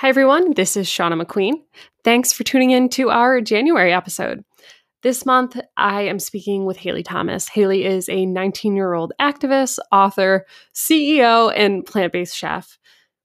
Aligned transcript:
Hi, 0.00 0.08
everyone. 0.08 0.54
This 0.54 0.76
is 0.76 0.86
Shauna 0.86 1.20
McQueen. 1.20 1.54
Thanks 2.04 2.32
for 2.32 2.44
tuning 2.44 2.70
in 2.70 2.88
to 2.90 3.10
our 3.10 3.40
January 3.40 3.92
episode. 3.92 4.44
This 5.02 5.26
month, 5.26 5.58
I 5.76 6.02
am 6.02 6.20
speaking 6.20 6.66
with 6.66 6.76
Haile 6.76 7.02
Thomas. 7.02 7.48
Haile 7.48 7.84
is 7.84 8.08
a 8.08 8.24
19 8.24 8.76
year 8.76 8.94
old 8.94 9.12
activist, 9.20 9.80
author, 9.90 10.46
CEO, 10.72 11.52
and 11.52 11.84
plant 11.84 12.12
based 12.12 12.36
chef. 12.36 12.78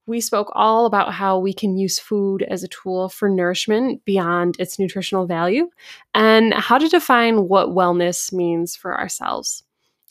We 0.07 0.19
spoke 0.19 0.51
all 0.55 0.87
about 0.87 1.13
how 1.13 1.37
we 1.37 1.53
can 1.53 1.77
use 1.77 1.99
food 1.99 2.41
as 2.41 2.63
a 2.63 2.67
tool 2.69 3.07
for 3.07 3.29
nourishment 3.29 4.03
beyond 4.03 4.55
its 4.57 4.79
nutritional 4.79 5.27
value 5.27 5.69
and 6.15 6.55
how 6.55 6.79
to 6.79 6.89
define 6.89 7.47
what 7.47 7.69
wellness 7.69 8.33
means 8.33 8.75
for 8.75 8.99
ourselves. 8.99 9.63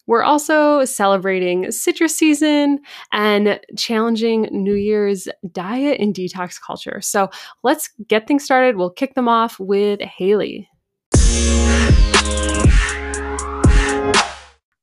We're 0.06 0.22
also 0.22 0.84
celebrating 0.84 1.70
citrus 1.70 2.16
season 2.16 2.80
and 3.12 3.60
challenging 3.76 4.48
New 4.50 4.74
Year's 4.74 5.28
diet 5.52 6.00
and 6.00 6.14
detox 6.14 6.60
culture. 6.64 7.00
So 7.00 7.30
let's 7.62 7.88
get 8.08 8.26
things 8.26 8.44
started. 8.44 8.76
We'll 8.76 8.90
kick 8.90 9.14
them 9.14 9.28
off 9.28 9.58
with 9.60 10.00
Haile. 10.00 10.66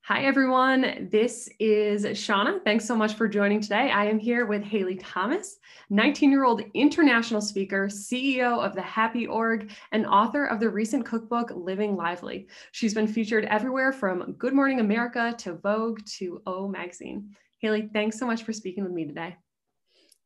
Hi, 0.09 0.23
everyone. 0.23 1.07
This 1.11 1.47
is 1.59 2.03
Shauna. 2.03 2.63
Thanks 2.63 2.83
so 2.83 2.95
much 2.95 3.13
for 3.13 3.27
joining 3.27 3.61
today. 3.61 3.91
I 3.91 4.05
am 4.05 4.17
here 4.17 4.47
with 4.47 4.63
Haile 4.63 4.97
Thomas, 4.97 5.59
19 5.91 6.31
year 6.31 6.45
old 6.45 6.63
international 6.73 7.41
speaker, 7.41 7.85
CEO 7.85 8.57
of 8.57 8.73
the 8.73 8.81
Happy 8.81 9.27
Org, 9.27 9.69
and 9.91 10.07
author 10.07 10.45
of 10.45 10.59
the 10.59 10.67
recent 10.67 11.05
cookbook, 11.05 11.51
Living 11.55 11.95
Lively. 11.95 12.47
She's 12.71 12.95
been 12.95 13.05
featured 13.05 13.45
everywhere 13.45 13.93
from 13.93 14.31
Good 14.39 14.53
Morning 14.53 14.79
America 14.79 15.35
to 15.37 15.53
Vogue 15.53 15.99
to 16.17 16.41
O 16.47 16.67
Magazine. 16.67 17.29
Haile, 17.61 17.87
thanks 17.93 18.17
so 18.17 18.25
much 18.25 18.41
for 18.41 18.51
speaking 18.51 18.83
with 18.83 18.93
me 18.93 19.05
today. 19.05 19.37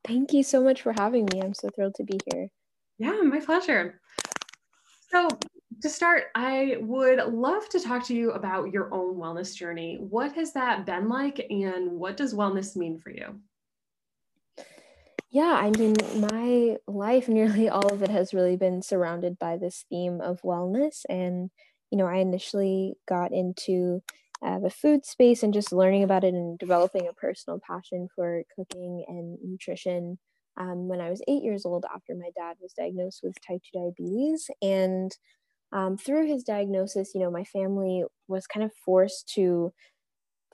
Thank 0.08 0.32
you 0.32 0.44
so 0.44 0.64
much 0.64 0.82
for 0.82 0.94
having 0.94 1.28
me. 1.34 1.42
I'm 1.42 1.54
so 1.54 1.68
thrilled 1.76 1.96
to 1.96 2.06
be 2.06 2.18
here. 2.32 2.48
Yeah, 3.00 3.20
my 3.24 3.42
pleasure. 3.42 4.00
So, 5.12 5.28
to 5.84 5.90
start, 5.90 6.28
I 6.34 6.78
would 6.80 7.20
love 7.34 7.68
to 7.68 7.80
talk 7.80 8.06
to 8.06 8.16
you 8.16 8.32
about 8.32 8.72
your 8.72 8.94
own 8.94 9.18
wellness 9.18 9.54
journey. 9.54 9.98
What 10.00 10.32
has 10.32 10.54
that 10.54 10.86
been 10.86 11.10
like, 11.10 11.46
and 11.50 11.92
what 12.00 12.16
does 12.16 12.34
wellness 12.34 12.78
mean 12.78 13.00
for 13.00 13.10
you? 13.10 13.42
Yeah, 15.30 15.60
I 15.62 15.72
mean, 15.72 15.96
my 16.16 16.78
life, 16.88 17.28
nearly 17.28 17.68
all 17.70 17.92
of 17.92 18.02
it 18.02 18.10
has 18.10 18.34
really 18.34 18.56
been 18.56 18.82
surrounded 18.82 19.38
by 19.38 19.58
this 19.58 19.84
theme 19.90 20.22
of 20.22 20.42
wellness. 20.42 21.02
And, 21.10 21.50
you 21.92 21.98
know, 21.98 22.08
I 22.08 22.20
initially 22.20 22.94
got 23.06 23.34
into 23.34 24.02
uh, 24.42 24.60
the 24.60 24.70
food 24.70 25.06
space 25.06 25.44
and 25.44 25.54
just 25.54 25.74
learning 25.74 26.04
about 26.04 26.24
it 26.24 26.34
and 26.34 26.58
developing 26.58 27.10
a 27.10 27.14
personal 27.14 27.60
passion 27.60 28.08
for 28.16 28.44
cooking 28.56 29.04
and 29.10 29.38
nutrition 29.44 30.18
um, 30.56 30.88
when 30.88 31.02
I 31.02 31.10
was 31.10 31.22
eight 31.28 31.44
years 31.44 31.66
old 31.66 31.84
after 31.94 32.16
my 32.16 32.30
dad 32.38 32.56
was 32.62 32.72
diagnosed 32.72 33.20
with 33.22 33.36
type 33.46 33.60
2 33.74 33.80
diabetes. 33.80 34.50
And 34.62 35.12
um, 35.74 35.98
through 35.98 36.28
his 36.28 36.44
diagnosis, 36.44 37.12
you 37.14 37.22
know, 37.22 37.32
my 37.32 37.44
family 37.44 38.04
was 38.28 38.48
kind 38.48 38.64
of 38.64 38.72
forced 38.86 39.28
to 39.36 39.74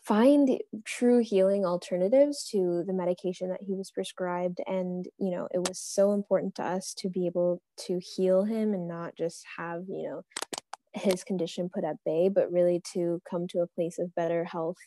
find 0.01 0.49
true 0.85 1.19
healing 1.19 1.65
alternatives 1.65 2.47
to 2.51 2.83
the 2.87 2.93
medication 2.93 3.49
that 3.49 3.61
he 3.61 3.75
was 3.75 3.91
prescribed. 3.91 4.59
And, 4.65 5.05
you 5.19 5.29
know, 5.29 5.47
it 5.53 5.59
was 5.59 5.77
so 5.77 6.13
important 6.13 6.55
to 6.55 6.63
us 6.63 6.93
to 6.99 7.09
be 7.09 7.25
able 7.25 7.61
to 7.87 7.99
heal 8.15 8.45
him 8.45 8.73
and 8.73 8.87
not 8.87 9.17
just 9.17 9.43
have, 9.57 9.83
you 9.89 10.09
know, 10.09 10.21
his 10.93 11.23
condition 11.25 11.69
put 11.71 11.83
at 11.83 11.97
bay, 12.05 12.29
but 12.29 12.51
really 12.51 12.81
to 12.93 13.21
come 13.29 13.45
to 13.49 13.59
a 13.59 13.67
place 13.67 13.99
of 13.99 14.15
better 14.15 14.45
health 14.45 14.77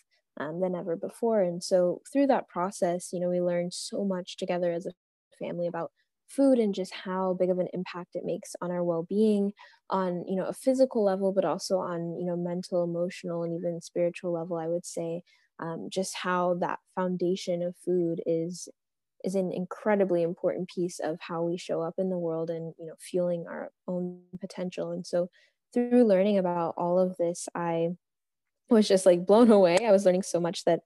um, 0.40 0.60
than 0.60 0.74
ever 0.74 0.96
before. 0.96 1.42
And 1.42 1.62
so 1.62 2.00
through 2.10 2.28
that 2.28 2.48
process, 2.48 3.10
you 3.12 3.20
know, 3.20 3.28
we 3.28 3.40
learned 3.40 3.74
so 3.74 4.04
much 4.04 4.38
together 4.38 4.72
as 4.72 4.86
a 4.86 4.92
family 5.38 5.66
about 5.66 5.92
food 6.32 6.58
and 6.58 6.74
just 6.74 6.92
how 6.92 7.34
big 7.34 7.50
of 7.50 7.58
an 7.58 7.68
impact 7.72 8.14
it 8.14 8.24
makes 8.24 8.54
on 8.60 8.70
our 8.70 8.82
well-being 8.82 9.52
on 9.90 10.24
you 10.26 10.36
know 10.36 10.46
a 10.46 10.52
physical 10.52 11.04
level 11.04 11.32
but 11.32 11.44
also 11.44 11.78
on 11.78 12.16
you 12.18 12.24
know 12.24 12.36
mental 12.36 12.82
emotional 12.84 13.42
and 13.42 13.54
even 13.54 13.80
spiritual 13.80 14.32
level 14.32 14.56
i 14.56 14.66
would 14.66 14.86
say 14.86 15.22
um, 15.58 15.88
just 15.90 16.16
how 16.16 16.54
that 16.54 16.80
foundation 16.96 17.62
of 17.62 17.76
food 17.84 18.20
is 18.26 18.68
is 19.24 19.34
an 19.36 19.52
incredibly 19.52 20.22
important 20.22 20.68
piece 20.68 20.98
of 20.98 21.18
how 21.20 21.42
we 21.42 21.56
show 21.56 21.80
up 21.80 21.94
in 21.98 22.10
the 22.10 22.18
world 22.18 22.50
and 22.50 22.74
you 22.78 22.86
know 22.86 22.94
fueling 22.98 23.44
our 23.48 23.70
own 23.86 24.20
potential. 24.40 24.90
And 24.90 25.06
so 25.06 25.30
through 25.72 26.04
learning 26.04 26.38
about 26.38 26.74
all 26.76 26.98
of 26.98 27.16
this 27.16 27.48
i 27.54 27.90
was 28.68 28.88
just 28.88 29.06
like 29.06 29.26
blown 29.26 29.50
away. 29.50 29.78
I 29.86 29.92
was 29.92 30.04
learning 30.04 30.22
so 30.22 30.40
much 30.40 30.64
that 30.64 30.80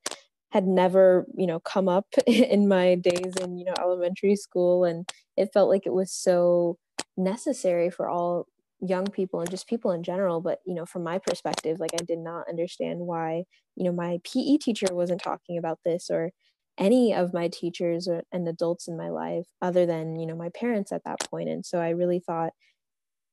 had 0.56 0.66
never 0.66 1.26
you 1.36 1.46
know 1.46 1.60
come 1.60 1.88
up 1.88 2.06
in 2.26 2.68
my 2.68 2.94
days 2.96 3.34
in 3.42 3.58
you 3.58 3.64
know 3.66 3.74
elementary 3.78 4.36
school 4.36 4.84
and 4.84 5.08
it 5.36 5.50
felt 5.52 5.68
like 5.70 5.86
it 5.86 5.92
was 5.92 6.12
so 6.12 6.78
necessary 7.16 7.90
for 7.90 8.08
all 8.08 8.46
young 8.80 9.06
people 9.06 9.40
and 9.40 9.50
just 9.50 9.68
people 9.68 9.90
in 9.92 10.02
general. 10.02 10.40
But 10.40 10.60
you 10.66 10.74
know 10.74 10.86
from 10.86 11.02
my 11.04 11.18
perspective 11.18 11.80
like 11.80 11.92
i 11.94 12.04
did 12.04 12.18
not 12.18 12.48
understand 12.48 13.00
why 13.00 13.44
you 13.76 13.84
know 13.84 13.92
my 13.92 14.18
pe 14.24 14.56
teacher 14.58 14.86
wasn't 14.92 15.22
talking 15.22 15.58
about 15.58 15.78
this 15.84 16.10
or 16.10 16.32
any 16.78 17.14
of 17.14 17.32
my 17.32 17.48
teachers 17.48 18.06
or, 18.08 18.22
and 18.32 18.46
adults 18.48 18.86
in 18.88 18.96
my 18.98 19.08
life 19.10 19.46
other 19.62 19.86
than 19.86 20.16
you 20.20 20.26
know 20.26 20.36
my 20.36 20.50
parents 20.50 20.92
at 20.92 21.04
that 21.04 21.20
point. 21.30 21.48
And 21.48 21.64
so 21.66 21.80
i 21.80 21.90
really 21.90 22.20
thought 22.20 22.52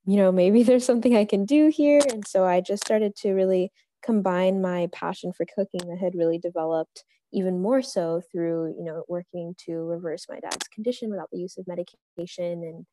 you 0.06 0.18
know 0.18 0.32
maybe 0.32 0.64
there's 0.68 0.86
something 0.86 1.16
i 1.16 1.26
can 1.26 1.46
do 1.46 1.70
here. 1.70 2.02
And 2.12 2.28
so 2.28 2.46
i 2.46 2.62
just 2.62 2.86
started 2.86 3.16
to 3.18 3.34
really 3.34 3.72
combine 4.04 4.62
my 4.62 4.88
passion 4.92 5.32
for 5.34 5.46
cooking 5.56 5.88
that 5.90 6.00
had 6.00 6.16
really 6.16 6.38
developed 6.38 7.04
even 7.32 7.62
more 7.62 7.82
so 7.82 8.22
through 8.32 8.74
you 8.78 8.84
know 8.84 9.04
working 9.08 9.56
to 9.66 9.74
reverse 9.74 10.26
my 10.30 10.40
dad's 10.40 10.68
condition 10.68 11.10
without 11.10 11.30
the 11.32 11.40
use 11.40 11.58
of 11.58 11.68
medication 11.68 12.64
and 12.64 12.86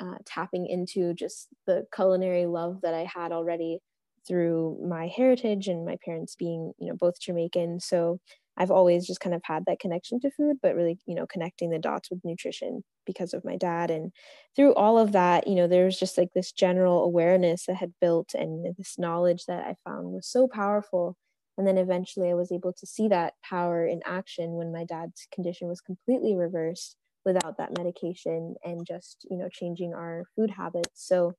uh, 0.00 0.16
tapping 0.24 0.66
into 0.66 1.12
just 1.14 1.48
the 1.66 1.86
culinary 1.94 2.46
love 2.46 2.80
that 2.82 2.94
I 2.94 3.04
had 3.04 3.32
already 3.32 3.80
through 4.26 4.78
my 4.86 5.08
heritage 5.08 5.68
and 5.68 5.84
my 5.84 5.96
parents 6.04 6.36
being 6.36 6.72
you 6.78 6.88
know 6.88 6.96
both 6.96 7.20
Jamaican. 7.20 7.80
So 7.80 8.20
I've 8.60 8.70
always 8.70 9.06
just 9.06 9.20
kind 9.20 9.34
of 9.34 9.40
had 9.42 9.64
that 9.64 9.80
connection 9.80 10.20
to 10.20 10.30
food, 10.30 10.58
but 10.62 10.74
really, 10.76 10.98
you 11.06 11.14
know, 11.14 11.26
connecting 11.26 11.70
the 11.70 11.78
dots 11.78 12.10
with 12.10 12.20
nutrition 12.24 12.84
because 13.06 13.32
of 13.32 13.42
my 13.42 13.56
dad. 13.56 13.90
And 13.90 14.12
through 14.54 14.74
all 14.74 14.98
of 14.98 15.12
that, 15.12 15.46
you 15.46 15.54
know, 15.54 15.66
there 15.66 15.86
was 15.86 15.98
just 15.98 16.18
like 16.18 16.34
this 16.34 16.52
general 16.52 17.02
awareness 17.02 17.64
that 17.64 17.76
had 17.76 17.94
built 18.02 18.34
and 18.34 18.76
this 18.76 18.98
knowledge 18.98 19.46
that 19.46 19.66
I 19.66 19.76
found 19.82 20.12
was 20.12 20.26
so 20.26 20.46
powerful. 20.46 21.16
And 21.56 21.66
then 21.66 21.78
eventually 21.78 22.28
I 22.28 22.34
was 22.34 22.52
able 22.52 22.74
to 22.74 22.86
see 22.86 23.08
that 23.08 23.32
power 23.42 23.86
in 23.86 24.02
action 24.04 24.52
when 24.52 24.70
my 24.72 24.84
dad's 24.84 25.26
condition 25.32 25.66
was 25.66 25.80
completely 25.80 26.36
reversed 26.36 26.96
without 27.24 27.56
that 27.56 27.78
medication 27.78 28.56
and 28.62 28.86
just, 28.86 29.26
you 29.30 29.38
know, 29.38 29.48
changing 29.50 29.94
our 29.94 30.24
food 30.36 30.50
habits. 30.50 30.90
So, 30.96 31.32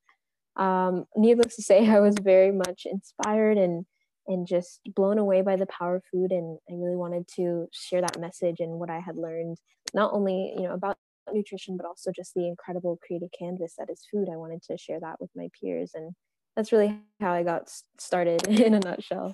um, 0.56 1.06
needless 1.16 1.56
to 1.58 1.62
say, 1.62 1.88
I 1.90 2.00
was 2.00 2.16
very 2.20 2.52
much 2.52 2.88
inspired 2.90 3.60
and 3.60 3.86
and 4.28 4.48
just 4.48 4.82
blown 4.96 5.18
away 5.18 5.42
by 5.42 5.56
the 5.56 5.66
power 5.66 5.96
of 5.96 6.04
food 6.12 6.32
and 6.32 6.58
i 6.70 6.74
really 6.74 6.96
wanted 6.96 7.28
to 7.28 7.68
share 7.72 8.02
that 8.02 8.20
message 8.20 8.60
and 8.60 8.80
what 8.80 8.90
i 8.90 9.00
had 9.00 9.16
learned 9.16 9.58
not 9.94 10.14
only 10.14 10.54
you 10.56 10.64
know 10.64 10.74
about 10.74 10.98
nutrition 11.34 11.78
but 11.78 11.86
also 11.86 12.12
just 12.12 12.34
the 12.34 12.48
incredible 12.48 13.00
creative 13.06 13.30
canvas 13.38 13.74
that 13.78 13.90
is 13.90 14.06
food 14.12 14.28
i 14.32 14.36
wanted 14.36 14.62
to 14.62 14.78
share 14.78 15.00
that 15.00 15.20
with 15.20 15.30
my 15.36 15.48
peers 15.60 15.92
and 15.94 16.12
that's 16.56 16.72
really 16.72 17.00
how 17.20 17.32
i 17.32 17.44
got 17.44 17.72
started 17.98 18.46
in 18.48 18.74
a 18.74 18.80
nutshell 18.80 19.34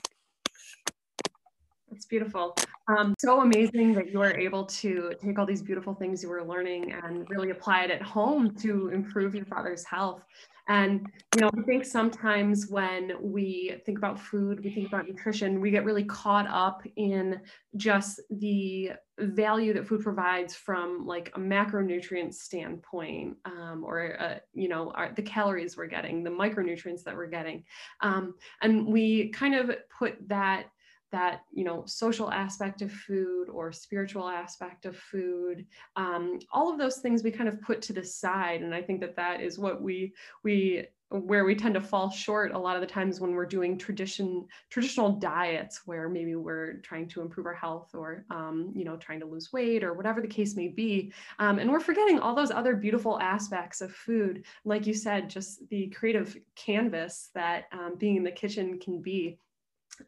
it's 1.91 2.05
beautiful. 2.05 2.55
Um, 2.87 3.15
so 3.17 3.41
amazing 3.41 3.93
that 3.93 4.11
you 4.11 4.19
were 4.19 4.37
able 4.37 4.65
to 4.65 5.13
take 5.23 5.39
all 5.39 5.45
these 5.45 5.61
beautiful 5.61 5.93
things 5.93 6.21
you 6.21 6.29
were 6.29 6.43
learning 6.43 6.91
and 6.91 7.27
really 7.29 7.49
apply 7.49 7.83
it 7.83 7.91
at 7.91 8.01
home 8.01 8.53
to 8.57 8.89
improve 8.89 9.33
your 9.33 9.45
father's 9.45 9.85
health. 9.85 10.21
And, 10.67 11.07
you 11.35 11.41
know, 11.41 11.49
I 11.57 11.61
think 11.61 11.85
sometimes 11.85 12.67
when 12.69 13.13
we 13.21 13.79
think 13.85 13.97
about 13.97 14.19
food, 14.19 14.63
we 14.63 14.69
think 14.69 14.87
about 14.87 15.07
nutrition, 15.07 15.61
we 15.61 15.71
get 15.71 15.85
really 15.85 16.03
caught 16.03 16.47
up 16.47 16.83
in 16.97 17.39
just 17.77 18.19
the 18.29 18.91
value 19.19 19.73
that 19.73 19.87
food 19.87 20.03
provides 20.03 20.55
from 20.55 21.05
like 21.05 21.31
a 21.35 21.39
macronutrient 21.39 22.33
standpoint, 22.33 23.37
um, 23.45 23.83
or, 23.85 24.21
uh, 24.21 24.39
you 24.53 24.67
know, 24.67 24.91
our, 24.91 25.13
the 25.15 25.21
calories 25.21 25.77
we're 25.77 25.87
getting, 25.87 26.23
the 26.23 26.29
micronutrients 26.29 27.03
that 27.03 27.15
we're 27.15 27.27
getting. 27.27 27.63
Um, 28.01 28.35
and 28.61 28.87
we 28.87 29.29
kind 29.29 29.55
of 29.55 29.71
put 29.97 30.15
that 30.27 30.65
that 31.11 31.41
you 31.53 31.63
know 31.63 31.83
social 31.85 32.31
aspect 32.31 32.81
of 32.81 32.91
food 32.91 33.49
or 33.49 33.71
spiritual 33.71 34.27
aspect 34.27 34.85
of 34.85 34.95
food 34.95 35.65
um, 35.95 36.39
all 36.51 36.71
of 36.71 36.77
those 36.77 36.97
things 36.97 37.23
we 37.23 37.31
kind 37.31 37.49
of 37.49 37.61
put 37.61 37.81
to 37.81 37.93
the 37.93 38.03
side 38.03 38.61
and 38.61 38.73
i 38.73 38.81
think 38.81 38.99
that 38.99 39.15
that 39.15 39.41
is 39.41 39.57
what 39.57 39.81
we 39.81 40.13
we 40.43 40.85
where 41.09 41.45
we 41.45 41.55
tend 41.55 41.73
to 41.73 41.79
fall 41.79 42.09
short 42.09 42.51
a 42.51 42.59
lot 42.59 42.75
of 42.75 42.81
the 42.81 42.87
times 42.87 43.21
when 43.21 43.31
we're 43.31 43.45
doing 43.45 43.77
tradition 43.77 44.45
traditional 44.69 45.13
diets 45.13 45.81
where 45.85 46.09
maybe 46.09 46.35
we're 46.35 46.73
trying 46.83 47.07
to 47.07 47.21
improve 47.21 47.45
our 47.45 47.53
health 47.53 47.91
or 47.93 48.25
um, 48.29 48.73
you 48.75 48.83
know 48.83 48.97
trying 48.97 49.19
to 49.19 49.25
lose 49.25 49.53
weight 49.53 49.83
or 49.83 49.93
whatever 49.93 50.19
the 50.19 50.27
case 50.27 50.55
may 50.55 50.67
be 50.67 51.13
um, 51.39 51.59
and 51.59 51.71
we're 51.71 51.79
forgetting 51.79 52.19
all 52.19 52.35
those 52.35 52.51
other 52.51 52.75
beautiful 52.75 53.17
aspects 53.21 53.79
of 53.79 53.91
food 53.91 54.43
like 54.65 54.85
you 54.85 54.93
said 54.93 55.29
just 55.29 55.67
the 55.69 55.87
creative 55.87 56.37
canvas 56.55 57.29
that 57.33 57.65
um, 57.71 57.95
being 57.97 58.17
in 58.17 58.23
the 58.23 58.31
kitchen 58.31 58.77
can 58.77 59.01
be 59.01 59.39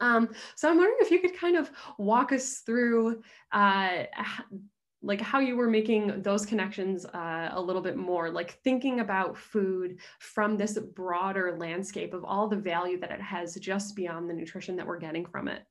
um, 0.00 0.28
so 0.54 0.68
I'm 0.68 0.76
wondering 0.76 0.98
if 1.00 1.10
you 1.10 1.20
could 1.20 1.36
kind 1.36 1.56
of 1.56 1.70
walk 1.98 2.32
us 2.32 2.58
through 2.58 3.22
uh, 3.52 4.04
like 5.02 5.20
how 5.20 5.40
you 5.40 5.56
were 5.56 5.68
making 5.68 6.22
those 6.22 6.44
connections 6.44 7.06
uh, 7.06 7.50
a 7.52 7.60
little 7.60 7.82
bit 7.82 7.96
more 7.96 8.30
like 8.30 8.60
thinking 8.62 9.00
about 9.00 9.36
food 9.36 9.98
from 10.18 10.56
this 10.56 10.78
broader 10.94 11.56
landscape 11.58 12.12
of 12.12 12.24
all 12.24 12.48
the 12.48 12.56
value 12.56 13.00
that 13.00 13.10
it 13.10 13.20
has 13.20 13.54
just 13.56 13.96
beyond 13.96 14.28
the 14.28 14.34
nutrition 14.34 14.76
that 14.76 14.86
we're 14.86 14.98
getting 14.98 15.24
from 15.24 15.48
it. 15.48 15.62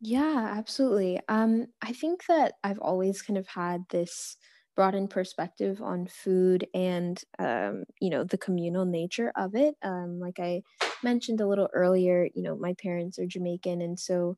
Yeah 0.00 0.52
absolutely. 0.56 1.20
Um, 1.28 1.66
i 1.80 1.92
think 1.92 2.26
that 2.26 2.54
i've 2.62 2.78
always 2.78 3.22
kind 3.22 3.38
of 3.38 3.46
had 3.48 3.84
this 3.90 4.36
broadened 4.76 5.08
perspective 5.08 5.80
on 5.80 6.06
food 6.06 6.66
and 6.74 7.22
um, 7.38 7.84
you 8.00 8.10
know 8.10 8.24
the 8.24 8.38
communal 8.38 8.84
nature 8.84 9.32
of 9.36 9.54
it. 9.54 9.76
Um, 9.82 10.18
like 10.18 10.38
i 10.40 10.62
mentioned 11.04 11.40
a 11.40 11.46
little 11.48 11.68
earlier 11.74 12.28
you 12.34 12.42
know 12.42 12.56
my 12.56 12.74
parents 12.74 13.18
are 13.18 13.26
jamaican 13.26 13.82
and 13.82 14.00
so 14.00 14.36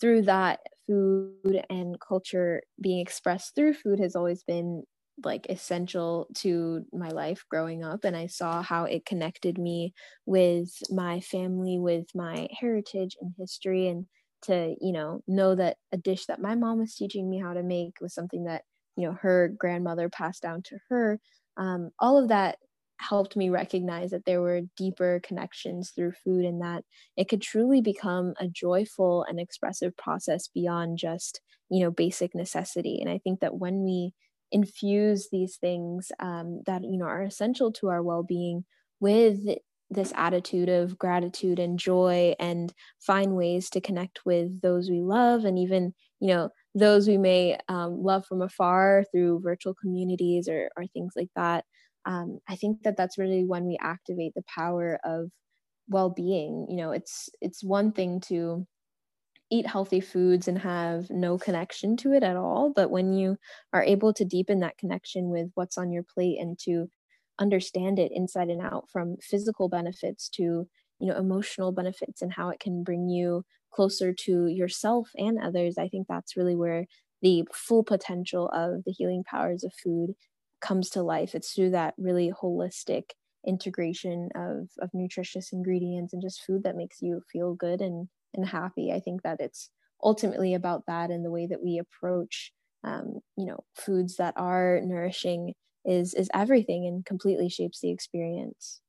through 0.00 0.22
that 0.22 0.60
food 0.86 1.64
and 1.70 2.00
culture 2.00 2.62
being 2.80 3.00
expressed 3.00 3.54
through 3.54 3.74
food 3.74 4.00
has 4.00 4.16
always 4.16 4.42
been 4.44 4.84
like 5.24 5.46
essential 5.48 6.26
to 6.34 6.84
my 6.92 7.08
life 7.10 7.44
growing 7.50 7.84
up 7.84 8.04
and 8.04 8.16
i 8.16 8.26
saw 8.26 8.62
how 8.62 8.84
it 8.84 9.04
connected 9.06 9.58
me 9.58 9.92
with 10.26 10.70
my 10.90 11.20
family 11.20 11.78
with 11.78 12.06
my 12.14 12.48
heritage 12.58 13.16
and 13.20 13.32
history 13.38 13.88
and 13.88 14.06
to 14.42 14.74
you 14.80 14.92
know 14.92 15.22
know 15.28 15.54
that 15.54 15.76
a 15.92 15.96
dish 15.96 16.26
that 16.26 16.40
my 16.40 16.54
mom 16.54 16.78
was 16.78 16.94
teaching 16.94 17.30
me 17.30 17.38
how 17.38 17.52
to 17.52 17.62
make 17.62 18.00
was 18.00 18.14
something 18.14 18.44
that 18.44 18.62
you 18.96 19.06
know 19.06 19.12
her 19.14 19.48
grandmother 19.56 20.08
passed 20.08 20.42
down 20.42 20.62
to 20.62 20.78
her. 20.88 21.18
Um, 21.56 21.90
all 21.98 22.18
of 22.18 22.28
that 22.28 22.58
helped 23.02 23.36
me 23.36 23.50
recognize 23.50 24.10
that 24.10 24.24
there 24.24 24.40
were 24.40 24.62
deeper 24.76 25.20
connections 25.22 25.90
through 25.90 26.12
food 26.24 26.44
and 26.44 26.62
that 26.62 26.84
it 27.16 27.28
could 27.28 27.42
truly 27.42 27.80
become 27.80 28.34
a 28.38 28.48
joyful 28.48 29.24
and 29.28 29.40
expressive 29.40 29.96
process 29.96 30.48
beyond 30.48 30.98
just 30.98 31.40
you 31.70 31.80
know 31.80 31.90
basic 31.90 32.34
necessity. 32.34 32.98
And 33.00 33.10
i 33.10 33.18
think 33.18 33.40
that 33.40 33.56
when 33.56 33.84
we 33.84 34.12
infuse 34.52 35.28
these 35.32 35.56
things 35.56 36.12
um, 36.20 36.62
that 36.66 36.82
you 36.82 36.98
know 36.98 37.06
are 37.06 37.22
essential 37.22 37.72
to 37.72 37.88
our 37.88 38.02
well-being 38.02 38.64
with 39.00 39.40
this 39.90 40.12
attitude 40.16 40.68
of 40.68 40.98
gratitude 40.98 41.58
and 41.58 41.78
joy 41.78 42.34
and 42.38 42.72
find 43.00 43.34
ways 43.36 43.68
to 43.70 43.80
connect 43.80 44.24
with 44.24 44.60
those 44.62 44.90
we 44.90 45.00
love 45.00 45.44
and 45.44 45.58
even 45.58 45.94
you 46.20 46.28
know 46.28 46.50
those 46.74 47.08
we 47.08 47.18
may 47.18 47.58
um, 47.68 48.02
love 48.02 48.24
from 48.26 48.40
afar 48.42 49.04
through 49.12 49.40
virtual 49.40 49.74
communities 49.74 50.48
or, 50.48 50.70
or 50.76 50.86
things 50.86 51.12
like 51.16 51.28
that 51.36 51.64
um, 52.06 52.38
i 52.48 52.56
think 52.56 52.82
that 52.82 52.96
that's 52.96 53.18
really 53.18 53.44
when 53.44 53.66
we 53.66 53.78
activate 53.80 54.34
the 54.34 54.44
power 54.54 54.98
of 55.04 55.30
well-being 55.88 56.66
you 56.68 56.76
know 56.76 56.92
it's 56.92 57.28
it's 57.40 57.62
one 57.62 57.92
thing 57.92 58.20
to 58.20 58.66
eat 59.50 59.66
healthy 59.66 60.00
foods 60.00 60.48
and 60.48 60.58
have 60.58 61.10
no 61.10 61.36
connection 61.36 61.96
to 61.96 62.12
it 62.12 62.22
at 62.22 62.36
all 62.36 62.72
but 62.74 62.90
when 62.90 63.12
you 63.12 63.36
are 63.72 63.82
able 63.82 64.12
to 64.14 64.24
deepen 64.24 64.60
that 64.60 64.78
connection 64.78 65.28
with 65.28 65.50
what's 65.54 65.76
on 65.76 65.92
your 65.92 66.02
plate 66.02 66.38
and 66.40 66.58
to 66.58 66.88
understand 67.38 67.98
it 67.98 68.12
inside 68.14 68.48
and 68.48 68.62
out 68.62 68.88
from 68.90 69.16
physical 69.20 69.68
benefits 69.68 70.28
to 70.28 70.66
you 70.98 71.08
know 71.08 71.16
emotional 71.16 71.72
benefits 71.72 72.22
and 72.22 72.32
how 72.32 72.48
it 72.48 72.60
can 72.60 72.82
bring 72.82 73.08
you 73.08 73.44
closer 73.72 74.12
to 74.12 74.46
yourself 74.46 75.10
and 75.16 75.38
others 75.38 75.76
i 75.76 75.88
think 75.88 76.06
that's 76.08 76.36
really 76.36 76.56
where 76.56 76.86
the 77.20 77.44
full 77.52 77.84
potential 77.84 78.48
of 78.48 78.84
the 78.84 78.92
healing 78.92 79.24
powers 79.24 79.64
of 79.64 79.72
food 79.82 80.14
comes 80.62 80.88
to 80.90 81.02
life 81.02 81.34
it's 81.34 81.52
through 81.52 81.70
that 81.70 81.94
really 81.98 82.32
holistic 82.32 83.10
integration 83.46 84.28
of 84.34 84.68
of 84.80 84.90
nutritious 84.94 85.52
ingredients 85.52 86.12
and 86.12 86.22
just 86.22 86.44
food 86.44 86.62
that 86.62 86.76
makes 86.76 87.02
you 87.02 87.22
feel 87.30 87.54
good 87.54 87.80
and 87.80 88.08
and 88.34 88.46
happy. 88.46 88.92
I 88.92 89.00
think 89.00 89.22
that 89.22 89.40
it's 89.40 89.70
ultimately 90.02 90.54
about 90.54 90.84
that 90.86 91.10
and 91.10 91.24
the 91.24 91.30
way 91.30 91.46
that 91.46 91.62
we 91.62 91.78
approach 91.78 92.52
um, 92.84 93.20
you 93.36 93.46
know 93.46 93.60
foods 93.74 94.16
that 94.16 94.34
are 94.36 94.80
nourishing 94.82 95.54
is 95.84 96.14
is 96.14 96.30
everything 96.32 96.86
and 96.86 97.04
completely 97.04 97.48
shapes 97.48 97.80
the 97.80 97.90
experience. 97.90 98.80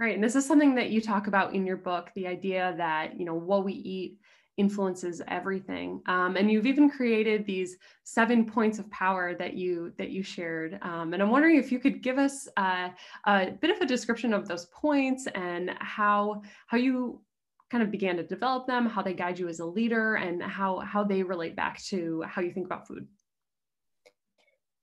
Right 0.00 0.14
and 0.14 0.24
this 0.24 0.34
is 0.34 0.46
something 0.46 0.74
that 0.74 0.90
you 0.90 1.00
talk 1.00 1.26
about 1.26 1.54
in 1.54 1.66
your 1.66 1.76
book 1.76 2.10
the 2.14 2.26
idea 2.26 2.74
that 2.78 3.18
you 3.18 3.24
know 3.24 3.34
what 3.34 3.64
we 3.64 3.74
eat 3.74 4.18
influences 4.56 5.20
everything. 5.28 6.00
Um, 6.06 6.36
and 6.36 6.50
you've 6.50 6.66
even 6.66 6.88
created 6.88 7.44
these 7.44 7.76
seven 8.04 8.44
points 8.44 8.78
of 8.78 8.90
power 8.90 9.34
that 9.34 9.54
you 9.54 9.92
that 9.98 10.10
you 10.10 10.22
shared. 10.22 10.78
Um, 10.82 11.12
and 11.12 11.22
i'm 11.22 11.30
wondering 11.30 11.56
if 11.56 11.72
you 11.72 11.78
could 11.78 12.02
give 12.02 12.18
us 12.18 12.48
uh, 12.56 12.90
a 13.26 13.50
bit 13.60 13.70
of 13.70 13.80
a 13.80 13.86
description 13.86 14.32
of 14.32 14.46
those 14.46 14.66
points 14.66 15.26
and 15.34 15.72
how 15.80 16.42
how 16.66 16.78
you 16.78 17.20
kind 17.70 17.82
of 17.82 17.90
began 17.90 18.16
to 18.16 18.22
develop 18.22 18.66
them 18.66 18.86
how 18.86 19.02
they 19.02 19.14
guide 19.14 19.38
you 19.38 19.48
as 19.48 19.60
a 19.60 19.66
leader 19.66 20.14
and 20.16 20.42
how 20.42 20.78
how 20.80 21.02
they 21.02 21.22
relate 21.22 21.56
back 21.56 21.82
to 21.82 22.22
how 22.26 22.40
you 22.40 22.52
think 22.52 22.66
about 22.66 22.86
food. 22.86 23.06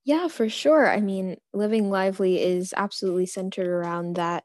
Yeah, 0.04 0.26
for 0.26 0.48
sure. 0.48 0.90
I 0.90 1.00
mean, 1.00 1.36
living 1.52 1.88
lively 1.88 2.42
is 2.42 2.74
absolutely 2.76 3.26
centered 3.26 3.68
around 3.68 4.16
that 4.16 4.44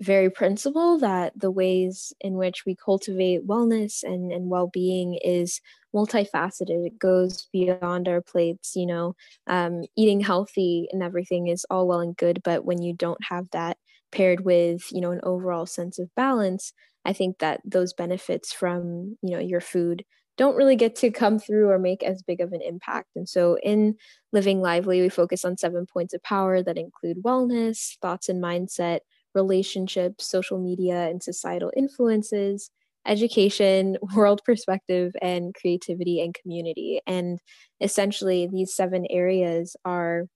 very 0.00 0.30
principle 0.30 0.98
that 0.98 1.32
the 1.38 1.50
ways 1.50 2.12
in 2.20 2.34
which 2.34 2.64
we 2.66 2.74
cultivate 2.74 3.46
wellness 3.46 4.02
and, 4.02 4.32
and 4.32 4.50
well-being 4.50 5.18
is 5.22 5.60
multifaceted 5.94 6.86
it 6.86 6.98
goes 6.98 7.48
beyond 7.52 8.08
our 8.08 8.20
plates 8.20 8.74
you 8.74 8.86
know 8.86 9.14
um, 9.46 9.84
eating 9.96 10.20
healthy 10.20 10.88
and 10.90 11.02
everything 11.02 11.46
is 11.46 11.64
all 11.70 11.86
well 11.86 12.00
and 12.00 12.16
good 12.16 12.40
but 12.42 12.64
when 12.64 12.82
you 12.82 12.92
don't 12.92 13.22
have 13.28 13.48
that 13.52 13.76
paired 14.10 14.44
with 14.44 14.82
you 14.90 15.00
know 15.00 15.12
an 15.12 15.20
overall 15.22 15.66
sense 15.66 15.98
of 15.98 16.12
balance 16.16 16.72
i 17.04 17.12
think 17.12 17.38
that 17.38 17.60
those 17.64 17.92
benefits 17.92 18.52
from 18.52 19.16
you 19.22 19.30
know 19.30 19.38
your 19.38 19.60
food 19.60 20.04
don't 20.36 20.56
really 20.56 20.76
get 20.76 20.96
to 20.96 21.10
come 21.10 21.38
through 21.38 21.68
or 21.68 21.78
make 21.78 22.02
as 22.02 22.22
big 22.22 22.40
of 22.40 22.52
an 22.52 22.60
impact. 22.60 23.10
And 23.14 23.28
so 23.28 23.56
in 23.62 23.94
Living 24.32 24.60
Lively, 24.60 25.00
we 25.00 25.08
focus 25.08 25.44
on 25.44 25.56
seven 25.56 25.86
points 25.86 26.12
of 26.12 26.22
power 26.22 26.62
that 26.62 26.76
include 26.76 27.22
wellness, 27.22 27.96
thoughts 28.00 28.28
and 28.28 28.42
mindset, 28.42 29.00
relationships, 29.34 30.26
social 30.28 30.58
media 30.58 31.08
and 31.08 31.22
societal 31.22 31.72
influences, 31.76 32.70
education, 33.06 33.96
world 34.16 34.40
perspective, 34.44 35.12
and 35.22 35.54
creativity 35.54 36.20
and 36.20 36.34
community. 36.34 37.00
And 37.06 37.38
essentially, 37.80 38.48
these 38.50 38.74
seven 38.74 39.06
areas 39.10 39.76
are 39.84 40.26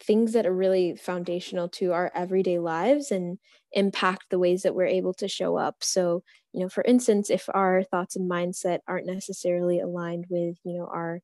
things 0.00 0.32
that 0.34 0.46
are 0.46 0.54
really 0.54 0.94
foundational 0.96 1.68
to 1.68 1.92
our 1.92 2.12
everyday 2.14 2.58
lives 2.58 3.10
and 3.10 3.38
impact 3.72 4.26
the 4.30 4.38
ways 4.38 4.62
that 4.62 4.74
we're 4.74 4.86
able 4.86 5.14
to 5.14 5.26
show 5.28 5.56
up. 5.56 5.76
So, 5.82 6.22
you 6.52 6.60
know, 6.60 6.68
for 6.68 6.84
instance, 6.84 7.30
if 7.30 7.48
our 7.54 7.82
thoughts 7.82 8.14
and 8.16 8.30
mindset 8.30 8.80
aren't 8.86 9.06
necessarily 9.06 9.80
aligned 9.80 10.26
with, 10.28 10.56
you 10.64 10.78
know, 10.78 10.86
our 10.86 11.20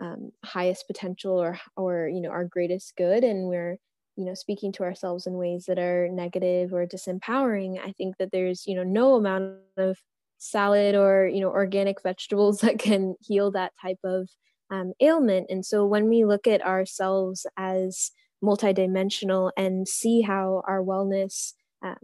um, 0.00 0.30
highest 0.44 0.86
potential 0.88 1.40
or, 1.40 1.58
or, 1.76 2.08
you 2.08 2.20
know, 2.20 2.30
our 2.30 2.44
greatest 2.44 2.96
good, 2.96 3.22
and 3.24 3.48
we're, 3.48 3.78
you 4.16 4.24
know, 4.24 4.34
speaking 4.34 4.72
to 4.72 4.82
ourselves 4.82 5.26
in 5.26 5.34
ways 5.34 5.66
that 5.66 5.78
are 5.78 6.08
negative 6.08 6.72
or 6.72 6.86
disempowering, 6.86 7.78
I 7.78 7.92
think 7.92 8.16
that 8.18 8.30
there's, 8.32 8.66
you 8.66 8.74
know, 8.74 8.82
no 8.82 9.14
amount 9.14 9.56
of 9.76 9.98
salad 10.38 10.94
or, 10.94 11.26
you 11.26 11.40
know, 11.40 11.50
organic 11.50 12.02
vegetables 12.02 12.60
that 12.62 12.78
can 12.78 13.14
heal 13.20 13.50
that 13.52 13.72
type 13.80 13.98
of 14.04 14.28
um, 14.70 14.92
ailment. 15.00 15.46
And 15.50 15.64
so 15.64 15.86
when 15.86 16.08
we 16.08 16.24
look 16.24 16.46
at 16.46 16.64
ourselves 16.64 17.46
as 17.56 18.10
multidimensional 18.42 19.52
and 19.56 19.86
see 19.86 20.22
how 20.22 20.62
our 20.66 20.82
wellness, 20.82 21.52
um, 21.82 21.96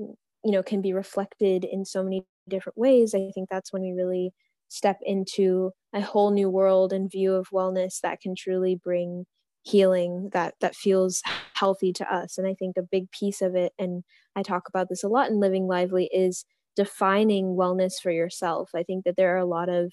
you 0.44 0.52
know, 0.52 0.62
can 0.62 0.80
be 0.80 0.92
reflected 0.92 1.64
in 1.64 1.84
so 1.84 2.02
many 2.02 2.24
different 2.48 2.78
ways, 2.78 3.14
I 3.14 3.30
think 3.34 3.48
that's 3.50 3.72
when 3.72 3.82
we 3.82 3.92
really 3.92 4.32
step 4.68 4.98
into 5.02 5.70
a 5.92 6.00
whole 6.00 6.30
new 6.30 6.48
world 6.48 6.92
and 6.92 7.10
view 7.10 7.34
of 7.34 7.50
wellness 7.50 8.00
that 8.00 8.20
can 8.20 8.34
truly 8.34 8.74
bring 8.74 9.26
healing 9.62 10.30
that 10.32 10.54
that 10.60 10.74
feels 10.74 11.22
healthy 11.54 11.92
to 11.92 12.14
us 12.14 12.36
and 12.38 12.46
i 12.46 12.54
think 12.54 12.76
a 12.76 12.82
big 12.82 13.10
piece 13.12 13.40
of 13.40 13.54
it 13.54 13.72
and 13.78 14.02
i 14.36 14.42
talk 14.42 14.68
about 14.68 14.88
this 14.88 15.04
a 15.04 15.08
lot 15.08 15.30
in 15.30 15.40
living 15.40 15.66
lively 15.66 16.10
is 16.12 16.44
defining 16.76 17.56
wellness 17.56 17.94
for 18.02 18.10
yourself. 18.10 18.70
I 18.74 18.82
think 18.82 19.04
that 19.04 19.16
there 19.16 19.34
are 19.34 19.38
a 19.38 19.46
lot 19.46 19.68
of 19.68 19.92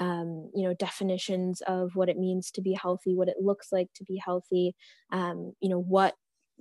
um, 0.00 0.50
you 0.52 0.66
know 0.66 0.74
definitions 0.74 1.62
of 1.68 1.92
what 1.94 2.08
it 2.08 2.18
means 2.18 2.50
to 2.50 2.60
be 2.60 2.72
healthy 2.72 3.14
what 3.14 3.28
it 3.28 3.36
looks 3.40 3.68
like 3.70 3.90
to 3.94 4.02
be 4.02 4.16
healthy 4.16 4.74
um, 5.12 5.52
you 5.60 5.68
know 5.68 5.80
what 5.80 6.16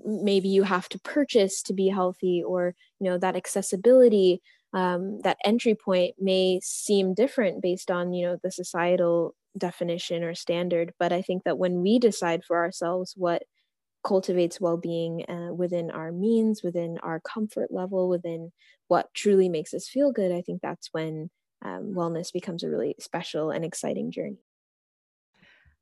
maybe 0.06 0.50
you 0.50 0.62
have 0.62 0.88
to 0.90 1.00
purchase 1.00 1.64
to 1.64 1.74
be 1.74 1.88
healthy 1.88 2.44
or 2.46 2.76
you 3.00 3.10
know 3.10 3.18
that 3.18 3.36
accessibility 3.36 4.40
um, 4.76 5.20
that 5.22 5.38
entry 5.44 5.74
point 5.74 6.14
may 6.20 6.60
seem 6.62 7.16
different 7.16 7.60
based 7.64 7.90
on 7.90 8.14
you 8.14 8.24
know 8.24 8.38
the 8.44 8.52
societal 8.52 9.34
definition 9.58 10.24
or 10.24 10.34
standard 10.34 10.94
but 11.00 11.14
i 11.14 11.22
think 11.22 11.44
that 11.44 11.58
when 11.58 11.82
we 11.82 12.00
decide 12.00 12.44
for 12.44 12.58
ourselves 12.58 13.14
what 13.16 13.44
cultivates 14.04 14.60
well-being 14.60 15.24
uh, 15.30 15.54
within 15.54 15.90
our 15.90 16.12
means 16.12 16.62
within 16.64 16.98
our 17.04 17.22
comfort 17.22 17.72
level 17.72 18.10
within 18.10 18.52
what 18.88 19.14
truly 19.14 19.48
makes 19.48 19.74
us 19.74 19.88
feel 19.88 20.12
good 20.12 20.32
i 20.32 20.42
think 20.42 20.62
that's 20.62 20.90
when 20.92 21.30
um, 21.64 21.94
wellness 21.96 22.32
becomes 22.32 22.64
a 22.64 22.70
really 22.70 22.96
special 23.00 23.50
and 23.50 23.64
exciting 23.64 24.12
journey. 24.12 24.38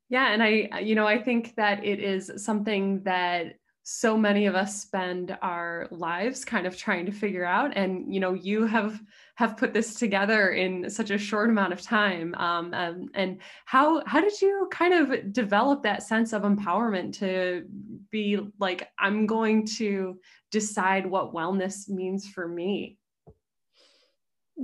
Yeah, 0.08 0.32
and 0.32 0.42
I, 0.42 0.80
you 0.80 0.94
know, 0.94 1.06
I 1.06 1.22
think 1.22 1.54
that 1.56 1.84
it 1.84 2.00
is 2.00 2.30
something 2.36 3.02
that 3.04 3.54
so 3.84 4.16
many 4.16 4.46
of 4.46 4.54
us 4.54 4.80
spend 4.80 5.36
our 5.42 5.88
lives 5.90 6.44
kind 6.44 6.66
of 6.66 6.76
trying 6.76 7.04
to 7.04 7.12
figure 7.12 7.44
out 7.44 7.72
and 7.76 8.12
you 8.12 8.20
know 8.20 8.32
you 8.32 8.64
have 8.64 9.00
have 9.34 9.56
put 9.56 9.72
this 9.74 9.94
together 9.94 10.50
in 10.50 10.88
such 10.88 11.10
a 11.10 11.18
short 11.18 11.50
amount 11.50 11.72
of 11.72 11.82
time 11.82 12.34
um, 12.36 12.72
um, 12.74 13.08
and 13.14 13.40
how 13.64 14.04
how 14.06 14.20
did 14.20 14.40
you 14.40 14.68
kind 14.70 14.94
of 14.94 15.32
develop 15.32 15.82
that 15.82 16.02
sense 16.02 16.32
of 16.32 16.42
empowerment 16.42 17.12
to 17.12 17.64
be 18.10 18.38
like 18.60 18.88
i'm 18.98 19.26
going 19.26 19.66
to 19.66 20.18
decide 20.50 21.04
what 21.04 21.34
wellness 21.34 21.88
means 21.88 22.28
for 22.28 22.46
me 22.46 22.96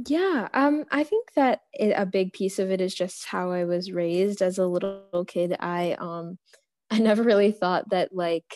yeah, 0.06 0.48
um, 0.52 0.84
I 0.90 1.02
think 1.02 1.32
that 1.34 1.62
it, 1.72 1.92
a 1.96 2.06
big 2.06 2.32
piece 2.32 2.58
of 2.58 2.70
it 2.70 2.80
is 2.80 2.94
just 2.94 3.24
how 3.24 3.50
I 3.50 3.64
was 3.64 3.90
raised 3.90 4.42
as 4.42 4.58
a 4.58 4.66
little 4.66 5.24
kid. 5.26 5.56
I 5.58 5.96
um, 5.98 6.38
I 6.90 6.98
never 6.98 7.22
really 7.22 7.52
thought 7.52 7.90
that 7.90 8.14
like 8.14 8.54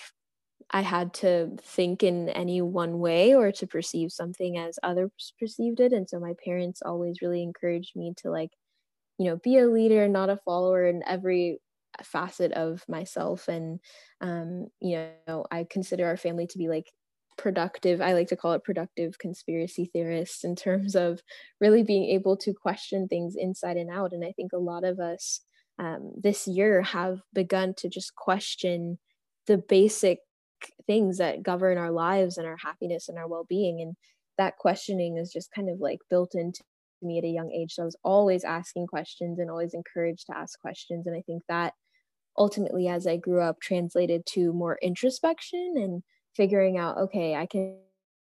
I 0.73 0.81
had 0.83 1.14
to 1.14 1.57
think 1.62 2.02
in 2.02 2.29
any 2.31 2.62
one 2.62 2.99
way 2.99 3.35
or 3.35 3.52
to 3.52 3.67
perceive 3.67 4.12
something 4.12 4.59
as 4.59 4.79
others 4.83 5.35
perceived 5.38 5.81
it, 5.81 5.93
and 5.93 6.09
so 6.09 6.19
my 6.21 6.35
parents 6.45 6.83
always 6.85 7.23
really 7.23 7.43
encouraged 7.43 7.95
me 7.97 8.14
to 8.19 8.31
like, 8.31 8.50
you 9.19 9.26
know, 9.26 9.37
be 9.37 9.59
a 9.59 9.67
leader, 9.67 10.09
not 10.09 10.31
a 10.31 10.38
follower 10.45 10.87
in 10.87 11.02
every 11.07 11.61
facet 12.02 12.52
of 12.52 12.85
myself. 12.88 13.49
And 13.49 13.81
um, 14.21 14.69
you 14.81 15.09
know, 15.29 15.45
I 15.50 15.67
consider 15.69 16.07
our 16.07 16.17
family 16.17 16.47
to 16.49 16.59
be 16.59 16.69
like 16.69 16.87
productive 17.38 18.00
i 18.00 18.12
like 18.12 18.29
to 18.29 18.37
call 18.37 18.52
it 18.52 18.62
productive 18.62 19.19
conspiracy 19.19 19.88
theorists 19.93 20.45
in 20.45 20.55
terms 20.55 20.95
of 20.95 21.21
really 21.61 21.83
being 21.83 22.05
able 22.05 22.37
to 22.37 22.52
question 22.52 23.09
things 23.09 23.35
inside 23.37 23.76
and 23.79 23.91
out 23.91 24.12
and 24.12 24.25
i 24.25 24.33
think 24.33 24.52
a 24.52 24.59
lot 24.59 24.85
of 24.85 25.00
us 25.00 25.41
um, 25.79 26.12
this 26.23 26.47
year 26.47 26.83
have 26.83 27.23
begun 27.33 27.73
to 27.75 27.88
just 27.88 28.14
question 28.14 28.99
the 29.47 29.57
basic 29.57 30.19
things 30.87 31.19
that 31.19 31.42
govern 31.42 31.78
our 31.78 31.90
lives 31.90 32.38
and 32.38 32.47
our 32.47 32.57
happiness 32.57 33.09
and 33.09 33.19
our 33.19 33.28
well-being. 33.28 33.81
And 33.81 33.97
that 34.38 34.57
questioning 34.59 35.19
is 35.19 35.33
just 35.33 35.52
kind 35.52 35.69
of 35.69 35.81
like 35.81 35.99
built 36.11 36.35
into 36.35 36.62
me 37.02 37.19
at 37.19 37.25
a 37.25 37.28
young 37.28 37.50
age. 37.50 37.73
So 37.75 37.83
i 37.83 37.85
was 37.85 37.97
always 38.04 38.45
asking 38.45 38.87
questions 38.87 39.38
and 39.38 39.50
always 39.50 39.75
encouraged 39.75 40.26
to 40.26 40.37
ask 40.37 40.59
questions. 40.61 41.07
And 41.07 41.16
i 41.16 41.23
think 41.23 41.42
that 41.49 41.75
ultimately 42.38 42.88
as 42.88 43.07
i 43.07 43.16
grew 43.16 43.42
up 43.42 43.61
translated 43.61 44.25
to 44.25 44.54
more 44.54 44.78
introspection 44.81 45.75
and 45.76 46.02
figuring 46.35 46.78
out 46.78 46.97
okay 46.97 47.35
i 47.35 47.45
can 47.45 47.76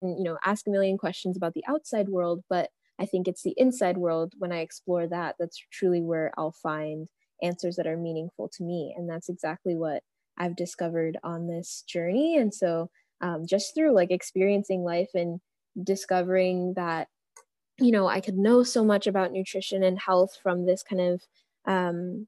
you 0.01 0.23
know 0.23 0.39
ask 0.45 0.69
a 0.69 0.71
million 0.71 0.97
questions 0.97 1.37
about 1.37 1.55
the 1.55 1.65
outside 1.69 2.09
world 2.09 2.45
but 2.49 2.71
i 3.01 3.05
think 3.05 3.27
it's 3.27 3.43
the 3.43 3.55
inside 3.57 3.97
world 3.97 4.33
when 4.39 4.53
i 4.53 4.59
explore 4.59 5.09
that 5.09 5.35
that's 5.41 5.61
truly 5.73 6.01
where 6.01 6.31
i'll 6.39 6.55
find 6.63 7.09
answers 7.43 7.77
that 7.77 7.87
are 7.87 7.97
meaningful 7.97 8.49
to 8.55 8.65
me. 8.65 8.95
And 8.97 9.09
that's 9.09 9.29
exactly 9.29 9.77
what 9.77 10.03
i've 10.39 10.57
discovered 10.57 11.19
on 11.23 11.47
this 11.47 11.83
journey. 11.87 12.37
And 12.37 12.53
so 12.53 12.91
um, 13.21 13.47
just 13.47 13.75
through 13.75 13.95
like 13.95 14.11
experiencing 14.11 14.85
life 14.85 15.11
and 15.15 15.41
discovering 15.83 16.75
that 16.75 17.09
you 17.79 17.91
know 17.91 18.07
i 18.07 18.21
could 18.21 18.37
know 18.37 18.63
so 18.63 18.85
much 18.85 19.07
about 19.07 19.33
nutrition 19.33 19.83
and 19.83 19.99
health 19.99 20.37
from 20.43 20.65
this 20.65 20.83
kind 20.83 21.01
of 21.01 21.23
um, 21.67 22.27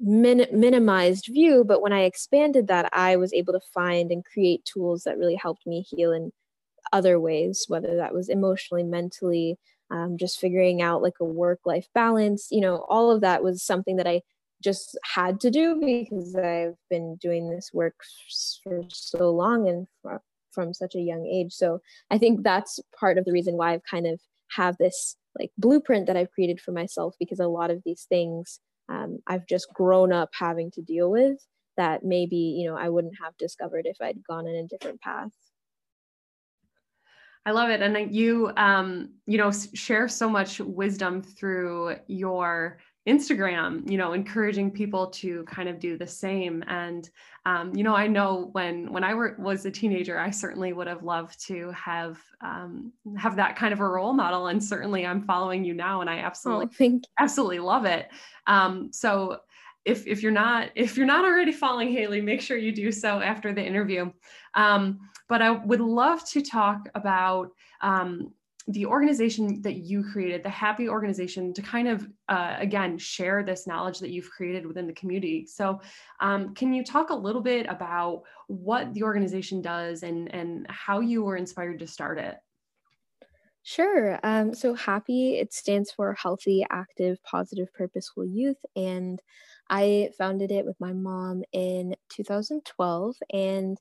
min- 0.00 0.48
minimized 0.52 1.26
view 1.26 1.64
but 1.64 1.80
when 1.80 1.92
i 1.92 2.02
expanded 2.02 2.66
that 2.66 2.88
i 2.92 3.16
was 3.16 3.32
able 3.32 3.52
to 3.52 3.60
find 3.72 4.10
and 4.10 4.24
create 4.24 4.64
tools 4.64 5.04
that 5.04 5.18
really 5.18 5.36
helped 5.36 5.66
me 5.66 5.82
heal 5.82 6.12
in 6.12 6.32
other 6.92 7.18
ways 7.20 7.64
whether 7.68 7.96
that 7.96 8.12
was 8.14 8.28
emotionally 8.28 8.82
mentally 8.82 9.56
um, 9.90 10.16
just 10.18 10.40
figuring 10.40 10.82
out 10.82 11.02
like 11.02 11.14
a 11.20 11.24
work 11.24 11.60
life 11.64 11.86
balance 11.94 12.48
you 12.50 12.60
know 12.60 12.84
all 12.88 13.10
of 13.10 13.20
that 13.20 13.42
was 13.42 13.62
something 13.62 13.96
that 13.96 14.08
i 14.08 14.20
just 14.64 14.98
had 15.04 15.38
to 15.40 15.50
do 15.50 15.76
because 15.78 16.34
i've 16.36 16.74
been 16.90 17.16
doing 17.16 17.50
this 17.50 17.70
work 17.72 17.94
for 18.62 18.82
so 18.88 19.30
long 19.30 19.68
and 19.68 19.86
from, 20.52 20.72
such 20.72 20.94
a 20.94 21.00
young 21.00 21.26
age 21.26 21.52
so 21.52 21.80
i 22.10 22.18
think 22.18 22.42
that's 22.42 22.80
part 22.98 23.18
of 23.18 23.24
the 23.24 23.32
reason 23.32 23.56
why 23.56 23.74
i've 23.74 23.82
kind 23.90 24.06
of 24.06 24.20
have 24.56 24.76
this 24.78 25.16
like 25.38 25.50
blueprint 25.58 26.06
that 26.06 26.16
i've 26.16 26.30
created 26.30 26.60
for 26.60 26.70
myself 26.72 27.14
because 27.18 27.40
a 27.40 27.48
lot 27.48 27.70
of 27.70 27.82
these 27.84 28.06
things 28.08 28.60
um, 28.88 29.18
I've 29.26 29.46
just 29.46 29.72
grown 29.72 30.12
up 30.12 30.30
having 30.34 30.70
to 30.72 30.82
deal 30.82 31.10
with 31.10 31.38
that 31.76 32.04
maybe 32.04 32.36
you 32.36 32.68
know 32.68 32.76
I 32.76 32.88
wouldn't 32.88 33.14
have 33.22 33.36
discovered 33.36 33.86
if 33.86 33.96
I'd 34.00 34.22
gone 34.28 34.46
in 34.46 34.54
a 34.56 34.66
different 34.68 35.00
path. 35.00 35.30
I 37.46 37.50
love 37.50 37.70
it, 37.70 37.82
and 37.82 38.14
you 38.14 38.52
um, 38.56 39.10
you 39.26 39.38
know 39.38 39.50
share 39.50 40.08
so 40.08 40.28
much 40.28 40.60
wisdom 40.60 41.22
through 41.22 41.96
your 42.06 42.78
Instagram, 43.06 43.88
you 43.90 43.98
know, 43.98 44.12
encouraging 44.12 44.70
people 44.70 45.08
to 45.08 45.44
kind 45.44 45.68
of 45.68 45.78
do 45.78 45.98
the 45.98 46.06
same. 46.06 46.64
And, 46.66 47.10
um, 47.44 47.74
you 47.74 47.84
know, 47.84 47.94
I 47.94 48.06
know 48.06 48.48
when 48.52 48.90
when 48.92 49.04
I 49.04 49.12
were, 49.14 49.36
was 49.38 49.66
a 49.66 49.70
teenager, 49.70 50.18
I 50.18 50.30
certainly 50.30 50.72
would 50.72 50.86
have 50.86 51.02
loved 51.02 51.38
to 51.48 51.70
have 51.72 52.18
um, 52.40 52.92
have 53.18 53.36
that 53.36 53.56
kind 53.56 53.72
of 53.74 53.80
a 53.80 53.88
role 53.88 54.14
model. 54.14 54.46
And 54.46 54.62
certainly, 54.62 55.04
I'm 55.04 55.22
following 55.22 55.64
you 55.64 55.74
now, 55.74 56.00
and 56.00 56.08
I 56.08 56.18
absolutely 56.18 56.68
oh, 56.80 57.00
absolutely 57.18 57.58
love 57.58 57.84
it. 57.84 58.08
Um, 58.46 58.90
so. 58.92 59.40
If, 59.86 60.06
if 60.06 60.22
you're 60.22 60.32
not 60.32 60.70
if 60.74 60.96
you're 60.96 61.04
not 61.04 61.26
already 61.26 61.52
following 61.52 61.92
Haile, 61.92 62.22
make 62.22 62.40
sure 62.40 62.56
you 62.56 62.72
do 62.72 62.90
so 62.90 63.20
after 63.20 63.52
the 63.52 63.62
interview. 63.62 64.10
Um, 64.54 64.98
but 65.28 65.42
I 65.42 65.50
would 65.50 65.82
love 65.82 66.26
to 66.30 66.40
talk 66.40 66.88
about 66.94 67.50
um, 67.82 68.32
the 68.66 68.86
organization 68.86 69.60
that 69.60 69.76
you 69.76 70.02
created, 70.02 70.42
the 70.42 70.48
Happy 70.48 70.88
organization, 70.88 71.52
to 71.52 71.60
kind 71.60 71.86
of, 71.86 72.08
uh, 72.28 72.56
again, 72.58 72.96
share 72.96 73.42
this 73.42 73.66
knowledge 73.66 73.98
that 73.98 74.10
you've 74.10 74.30
created 74.30 74.66
within 74.66 74.86
the 74.86 74.94
community. 74.94 75.46
So, 75.46 75.80
um, 76.20 76.54
can 76.54 76.72
you 76.72 76.82
talk 76.82 77.10
a 77.10 77.14
little 77.14 77.42
bit 77.42 77.66
about 77.68 78.22
what 78.46 78.94
the 78.94 79.02
organization 79.02 79.60
does 79.60 80.02
and, 80.02 80.34
and 80.34 80.66
how 80.70 81.00
you 81.00 81.22
were 81.22 81.36
inspired 81.36 81.78
to 81.80 81.86
start 81.86 82.18
it? 82.18 82.36
Sure. 83.62 84.18
Um, 84.22 84.54
so, 84.54 84.72
Happy, 84.72 85.34
it 85.38 85.52
stands 85.52 85.90
for 85.90 86.14
Healthy, 86.14 86.64
Active, 86.70 87.22
Positive, 87.22 87.72
Purposeful 87.74 88.24
Youth. 88.24 88.64
And 88.76 89.20
I 89.68 90.10
founded 90.16 90.50
it 90.50 90.64
with 90.64 90.80
my 90.80 90.92
mom 90.92 91.42
in 91.52 91.96
2012. 92.10 93.16
And 93.30 93.78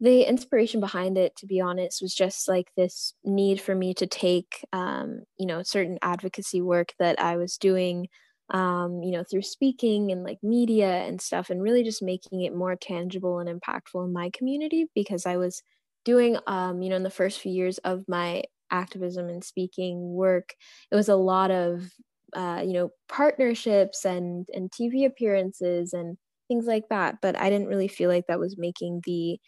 the 0.00 0.22
inspiration 0.22 0.80
behind 0.80 1.18
it 1.18 1.34
to 1.36 1.46
be 1.46 1.60
honest 1.60 2.00
was 2.02 2.14
just 2.14 2.48
like 2.48 2.70
this 2.76 3.14
need 3.24 3.60
for 3.60 3.74
me 3.74 3.92
to 3.94 4.06
take 4.06 4.64
um, 4.72 5.22
you 5.38 5.46
know 5.46 5.62
certain 5.62 5.98
advocacy 6.02 6.60
work 6.62 6.94
that 6.98 7.20
i 7.20 7.36
was 7.36 7.56
doing 7.58 8.08
um, 8.50 9.02
you 9.02 9.12
know 9.12 9.24
through 9.24 9.42
speaking 9.42 10.10
and 10.12 10.22
like 10.24 10.38
media 10.42 10.88
and 11.04 11.20
stuff 11.20 11.50
and 11.50 11.62
really 11.62 11.82
just 11.82 12.02
making 12.02 12.42
it 12.42 12.54
more 12.54 12.76
tangible 12.76 13.38
and 13.38 13.48
impactful 13.60 14.04
in 14.04 14.12
my 14.12 14.30
community 14.32 14.86
because 14.94 15.26
i 15.26 15.36
was 15.36 15.62
doing 16.04 16.38
um, 16.46 16.80
you 16.82 16.88
know 16.90 16.96
in 16.96 17.02
the 17.02 17.10
first 17.10 17.40
few 17.40 17.52
years 17.52 17.78
of 17.78 18.04
my 18.08 18.42
activism 18.70 19.28
and 19.28 19.44
speaking 19.44 20.12
work 20.12 20.54
it 20.90 20.96
was 20.96 21.08
a 21.08 21.16
lot 21.16 21.50
of 21.50 21.90
uh, 22.34 22.62
you 22.64 22.72
know 22.72 22.90
partnerships 23.08 24.04
and 24.04 24.46
and 24.52 24.70
tv 24.70 25.06
appearances 25.06 25.92
and 25.92 26.16
things 26.48 26.66
like 26.66 26.88
that 26.90 27.16
but 27.22 27.36
i 27.38 27.50
didn't 27.50 27.68
really 27.68 27.88
feel 27.88 28.08
like 28.10 28.26
that 28.26 28.38
was 28.40 28.56
making 28.58 29.00
the 29.04 29.38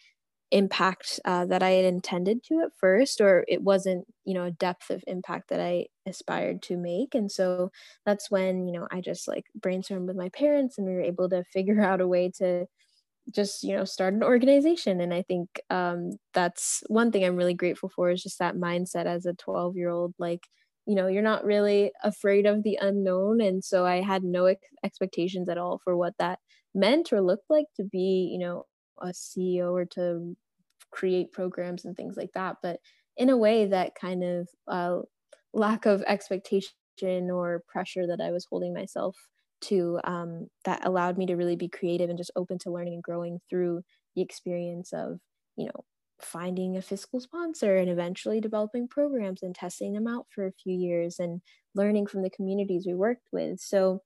impact 0.51 1.19
uh, 1.25 1.45
that 1.45 1.63
I 1.63 1.71
had 1.71 1.85
intended 1.85 2.43
to 2.45 2.61
at 2.61 2.71
first, 2.79 3.21
or 3.21 3.45
it 3.47 3.63
wasn't, 3.63 4.05
you 4.25 4.33
know, 4.33 4.43
a 4.45 4.51
depth 4.51 4.89
of 4.89 5.03
impact 5.07 5.49
that 5.49 5.59
I 5.61 5.87
aspired 6.05 6.61
to 6.63 6.77
make. 6.77 7.15
And 7.15 7.31
so 7.31 7.71
that's 8.05 8.29
when, 8.31 8.67
you 8.67 8.73
know, 8.73 8.87
I 8.91 9.01
just 9.01 9.27
like 9.27 9.45
brainstormed 9.59 10.07
with 10.07 10.17
my 10.17 10.29
parents 10.29 10.77
and 10.77 10.87
we 10.87 10.93
were 10.93 11.01
able 11.01 11.29
to 11.29 11.43
figure 11.45 11.81
out 11.85 12.01
a 12.01 12.07
way 12.07 12.31
to 12.37 12.67
just, 13.33 13.63
you 13.63 13.75
know, 13.75 13.85
start 13.85 14.13
an 14.13 14.23
organization. 14.23 14.99
And 15.01 15.13
I 15.13 15.21
think 15.21 15.61
um, 15.69 16.11
that's 16.33 16.83
one 16.87 17.11
thing 17.11 17.23
I'm 17.23 17.35
really 17.35 17.53
grateful 17.53 17.89
for 17.89 18.09
is 18.11 18.23
just 18.23 18.39
that 18.39 18.55
mindset 18.55 19.05
as 19.05 19.25
a 19.25 19.33
12 19.33 19.77
year 19.77 19.89
old, 19.89 20.13
like, 20.19 20.47
you 20.85 20.95
know, 20.95 21.07
you're 21.07 21.21
not 21.21 21.45
really 21.45 21.91
afraid 22.03 22.45
of 22.45 22.63
the 22.63 22.77
unknown. 22.81 23.39
And 23.41 23.63
so 23.63 23.85
I 23.85 24.01
had 24.01 24.23
no 24.23 24.45
ex- 24.45 24.67
expectations 24.83 25.47
at 25.49 25.57
all 25.57 25.79
for 25.83 25.95
what 25.95 26.13
that 26.19 26.39
meant 26.73 27.13
or 27.13 27.21
looked 27.21 27.49
like 27.49 27.67
to 27.77 27.83
be, 27.83 28.29
you 28.31 28.39
know, 28.39 28.65
a 29.01 29.13
CEO 29.13 29.71
or 29.71 29.85
to 29.85 30.35
create 30.91 31.31
programs 31.31 31.85
and 31.85 31.95
things 31.95 32.17
like 32.17 32.31
that, 32.33 32.57
but 32.61 32.79
in 33.17 33.29
a 33.29 33.37
way 33.37 33.65
that 33.67 33.95
kind 33.95 34.23
of 34.23 34.49
uh, 34.67 34.99
lack 35.53 35.85
of 35.85 36.03
expectation 36.03 36.73
or 37.31 37.63
pressure 37.67 38.07
that 38.07 38.21
I 38.21 38.31
was 38.31 38.45
holding 38.49 38.73
myself 38.73 39.15
to 39.61 39.99
um, 40.03 40.47
that 40.65 40.85
allowed 40.85 41.17
me 41.17 41.25
to 41.27 41.35
really 41.35 41.55
be 41.55 41.67
creative 41.67 42.09
and 42.09 42.17
just 42.17 42.31
open 42.35 42.57
to 42.59 42.71
learning 42.71 42.95
and 42.95 43.03
growing 43.03 43.39
through 43.49 43.83
the 44.15 44.21
experience 44.21 44.91
of, 44.93 45.19
you 45.55 45.65
know, 45.65 45.85
finding 46.19 46.77
a 46.77 46.81
fiscal 46.81 47.19
sponsor 47.19 47.77
and 47.77 47.89
eventually 47.89 48.39
developing 48.39 48.87
programs 48.87 49.41
and 49.43 49.55
testing 49.55 49.93
them 49.93 50.07
out 50.07 50.27
for 50.33 50.45
a 50.45 50.51
few 50.51 50.73
years 50.75 51.19
and 51.19 51.41
learning 51.75 52.05
from 52.05 52.21
the 52.21 52.29
communities 52.29 52.85
we 52.85 52.93
worked 52.93 53.27
with. 53.31 53.59
So, 53.59 54.01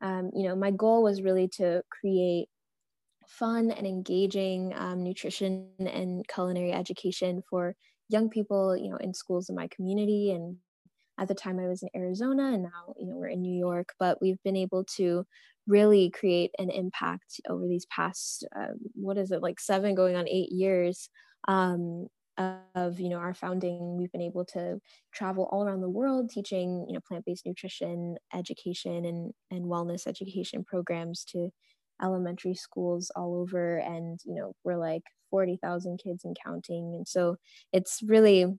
um, 0.00 0.30
you 0.34 0.48
know, 0.48 0.56
my 0.56 0.70
goal 0.70 1.02
was 1.02 1.22
really 1.22 1.48
to 1.56 1.82
create 1.90 2.48
fun 3.30 3.70
and 3.70 3.86
engaging 3.86 4.74
um, 4.76 5.02
nutrition 5.02 5.68
and 5.78 6.26
culinary 6.28 6.72
education 6.72 7.42
for 7.48 7.74
young 8.08 8.28
people, 8.28 8.76
you 8.76 8.90
know, 8.90 8.96
in 8.96 9.14
schools 9.14 9.48
in 9.48 9.54
my 9.54 9.68
community. 9.68 10.32
And 10.32 10.56
at 11.18 11.28
the 11.28 11.34
time 11.34 11.60
I 11.60 11.68
was 11.68 11.82
in 11.82 11.88
Arizona 11.94 12.52
and 12.52 12.64
now, 12.64 12.94
you 12.98 13.06
know, 13.06 13.16
we're 13.16 13.28
in 13.28 13.42
New 13.42 13.56
York, 13.56 13.94
but 13.98 14.20
we've 14.20 14.42
been 14.42 14.56
able 14.56 14.84
to 14.96 15.24
really 15.66 16.10
create 16.10 16.50
an 16.58 16.70
impact 16.70 17.40
over 17.48 17.66
these 17.68 17.86
past 17.86 18.44
uh, 18.56 18.72
what 18.94 19.16
is 19.16 19.30
it 19.30 19.42
like 19.42 19.60
seven 19.60 19.94
going 19.94 20.16
on 20.16 20.26
eight 20.26 20.50
years 20.50 21.08
um, 21.46 22.08
of 22.74 22.98
you 22.98 23.08
know 23.08 23.18
our 23.18 23.34
founding 23.34 23.96
we've 23.98 24.12
been 24.12 24.22
able 24.22 24.44
to 24.44 24.80
travel 25.12 25.48
all 25.52 25.62
around 25.62 25.82
the 25.82 25.88
world 25.88 26.30
teaching 26.30 26.86
you 26.88 26.94
know 26.94 27.00
plant-based 27.06 27.44
nutrition 27.44 28.16
education 28.34 29.04
and 29.04 29.32
and 29.50 29.66
wellness 29.66 30.06
education 30.06 30.64
programs 30.64 31.24
to 31.24 31.50
elementary 32.02 32.54
schools 32.54 33.10
all 33.16 33.34
over 33.36 33.78
and 33.78 34.20
you 34.24 34.34
know 34.34 34.54
we're 34.64 34.76
like 34.76 35.02
40,000 35.30 36.00
kids 36.02 36.24
and 36.24 36.36
counting. 36.44 36.94
And 36.96 37.06
so 37.06 37.36
it's 37.72 38.00
really 38.04 38.58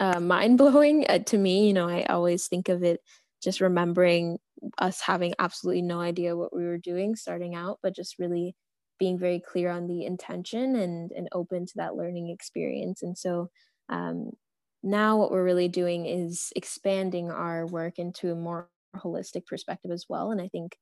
uh, 0.00 0.20
mind-blowing 0.20 1.06
uh, 1.08 1.18
to 1.18 1.36
me 1.36 1.66
you 1.66 1.72
know 1.72 1.88
i 1.88 2.04
always 2.04 2.46
think 2.46 2.68
of 2.68 2.84
it 2.84 3.00
just 3.42 3.60
remembering 3.60 4.38
us 4.78 5.00
having 5.00 5.34
absolutely 5.40 5.82
no 5.82 5.98
idea 5.98 6.36
what 6.36 6.54
we 6.54 6.64
were 6.64 6.78
doing 6.78 7.16
starting 7.16 7.56
out 7.56 7.80
but 7.82 7.96
just 7.96 8.16
really 8.16 8.54
being 8.98 9.18
very 9.18 9.40
clear 9.40 9.70
on 9.70 9.86
the 9.86 10.04
intention 10.04 10.76
and 10.76 11.12
and 11.12 11.28
open 11.32 11.66
to 11.66 11.72
that 11.76 11.94
learning 11.94 12.28
experience. 12.30 13.02
And 13.02 13.16
so 13.16 13.48
um, 13.88 14.30
now 14.82 15.16
what 15.16 15.30
we're 15.30 15.44
really 15.44 15.68
doing 15.68 16.06
is 16.06 16.52
expanding 16.56 17.30
our 17.30 17.66
work 17.66 17.98
into 17.98 18.32
a 18.32 18.36
more 18.36 18.68
holistic 18.96 19.46
perspective 19.46 19.90
as 19.90 20.06
well. 20.08 20.30
And 20.30 20.40
i 20.40 20.48
think 20.48 20.76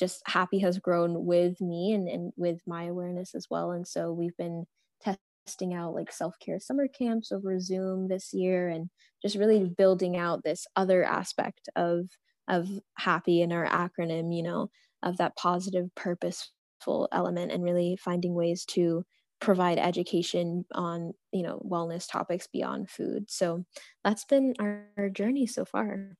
just 0.00 0.22
happy 0.26 0.58
has 0.60 0.78
grown 0.78 1.26
with 1.26 1.60
me 1.60 1.92
and, 1.92 2.08
and 2.08 2.32
with 2.36 2.60
my 2.66 2.84
awareness 2.84 3.34
as 3.34 3.46
well. 3.50 3.70
And 3.72 3.86
so 3.86 4.12
we've 4.12 4.36
been 4.36 4.66
testing 5.02 5.74
out 5.74 5.94
like 5.94 6.10
self-care 6.10 6.58
summer 6.58 6.88
camps 6.88 7.30
over 7.30 7.60
zoom 7.60 8.08
this 8.08 8.32
year 8.32 8.68
and 8.68 8.88
just 9.22 9.36
really 9.36 9.64
building 9.64 10.16
out 10.16 10.42
this 10.42 10.66
other 10.76 11.04
aspect 11.04 11.68
of 11.76 12.08
of 12.48 12.68
happy 12.96 13.42
in 13.42 13.52
our 13.52 13.66
acronym 13.66 14.34
you 14.34 14.42
know 14.42 14.70
of 15.02 15.16
that 15.18 15.36
positive 15.36 15.88
purposeful 15.94 17.08
element 17.12 17.52
and 17.52 17.62
really 17.62 17.96
finding 17.96 18.34
ways 18.34 18.64
to 18.64 19.04
provide 19.40 19.78
education 19.78 20.64
on 20.72 21.12
you 21.32 21.42
know 21.42 21.60
wellness 21.68 22.10
topics 22.10 22.46
beyond 22.46 22.90
food. 22.90 23.30
So 23.30 23.64
that's 24.04 24.24
been 24.24 24.54
our, 24.60 24.86
our 24.96 25.08
journey 25.08 25.46
so 25.46 25.64
far 25.64 26.14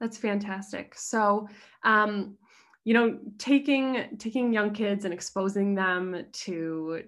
that's 0.00 0.18
fantastic. 0.18 0.94
So 0.96 1.48
um 1.82 2.36
you 2.84 2.92
know 2.94 3.18
taking 3.38 4.16
taking 4.18 4.52
young 4.52 4.72
kids 4.72 5.04
and 5.04 5.14
exposing 5.14 5.74
them 5.74 6.24
to 6.32 7.02